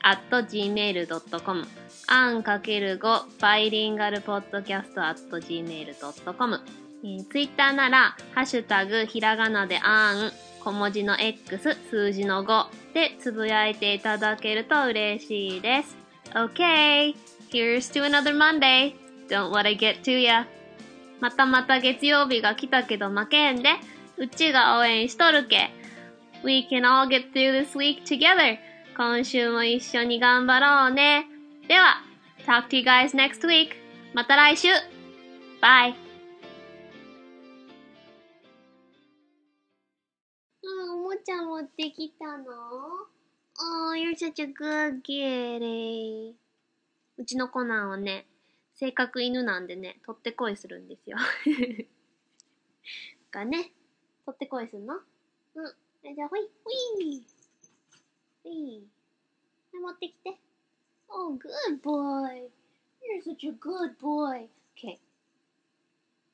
[0.04, 1.68] at gmail.com
[2.08, 6.62] アンかける5バイリンガルポッドキャスト at gmail.com
[7.06, 10.32] えー、ツイッターなら、ハッシュタグ、ひらがなであん、
[10.64, 15.98] 小文字の X、数字の5でつぶやいていただけると嬉しいです。
[16.34, 17.14] Okay,
[17.54, 18.96] here's to another Monday.
[19.30, 20.46] Don't let it get to ya.
[21.22, 23.70] またまた月曜日が来たけど負けんで、
[24.18, 25.70] うちが応援しとるけ。
[26.44, 28.58] We can all get through this week together.
[28.98, 31.28] 今週も一緒に頑張ろうね。
[31.68, 32.02] では、
[32.46, 33.70] talk to you guys next week.
[34.14, 34.68] また来週
[35.62, 35.94] !Bye!
[40.64, 42.44] うん、おもちゃ持ってきたの
[43.60, 46.43] ?Oh, you're such a good kitty.
[47.18, 48.26] うちのコナンはね、
[48.74, 51.18] 性格犬なんでね、取ってこいするんですよ。
[53.32, 53.72] がね、
[54.26, 54.96] 取ってこいすんの？
[54.96, 55.04] うん。
[56.16, 57.24] じゃあ、ほい、ほい
[58.46, 58.88] いい。
[59.72, 60.38] はい、持ってきて。
[61.08, 62.50] Oh, good boy.
[63.02, 64.50] You're such a good boy.
[64.76, 65.00] Okay.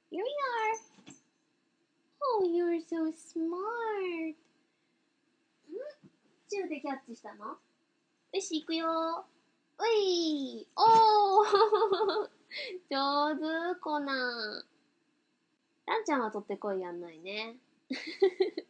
[0.10, 0.80] Here we are.
[2.22, 4.30] Oh, you're so smart.
[4.30, 4.36] ん
[6.50, 7.60] 銃でキャッチしたの？
[8.32, 9.26] よし、行くよ。
[9.80, 12.30] ういおー
[12.90, 14.66] 上手、コナン。
[15.86, 17.58] ランちゃんは取ってこいやんないね。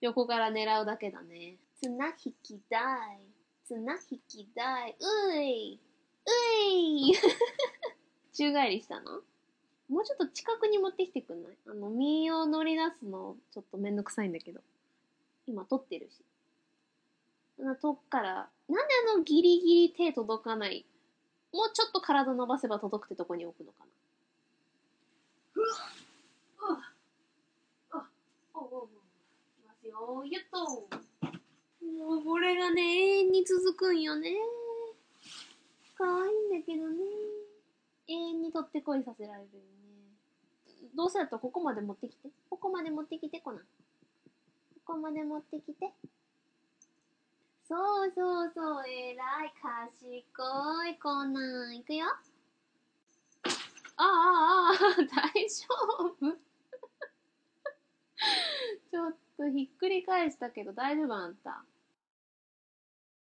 [0.00, 1.56] 横から狙うだけだね。
[1.80, 3.20] 綱引き台。
[3.64, 4.96] 綱引き台。
[5.00, 5.80] うい
[6.26, 7.12] うい
[8.32, 9.22] 宙返りしたの？
[9.88, 11.58] もうちょっと近くに持ってきてくんない？
[11.66, 14.60] あの、身を乗り出すのちょっとめんどくさいんだけど。
[15.46, 16.24] 今撮ってるし。
[17.62, 20.84] あの遠くから、なんであのギリギリ手届かない？
[21.52, 23.86] もうちょっと体伸ばせば届くってとこに置くのかな？
[25.54, 25.60] う
[26.72, 26.80] わ
[27.92, 28.08] あ、
[28.54, 28.88] おおおい
[29.54, 30.24] きますよ。
[30.24, 30.88] ゆっと。
[31.84, 34.34] もうこれがね、永遠に続くんよね。
[35.96, 36.98] 可愛いんだけどね。
[38.08, 40.88] 永遠に取ってこいさせられるよね。
[40.96, 42.28] どうせだとここまで持ってきて。
[42.50, 43.58] ここまで持ってきてこな。
[43.58, 43.64] こ
[44.94, 45.92] こまで持ってきて。
[47.64, 52.06] そうそうそう、えらい、賢い、こんなん、いくよ。
[53.96, 54.74] ああ、ああ、
[55.32, 55.66] 大丈
[56.20, 56.26] 夫
[58.90, 61.64] ちょっとひっくり返したけど大丈夫あんた。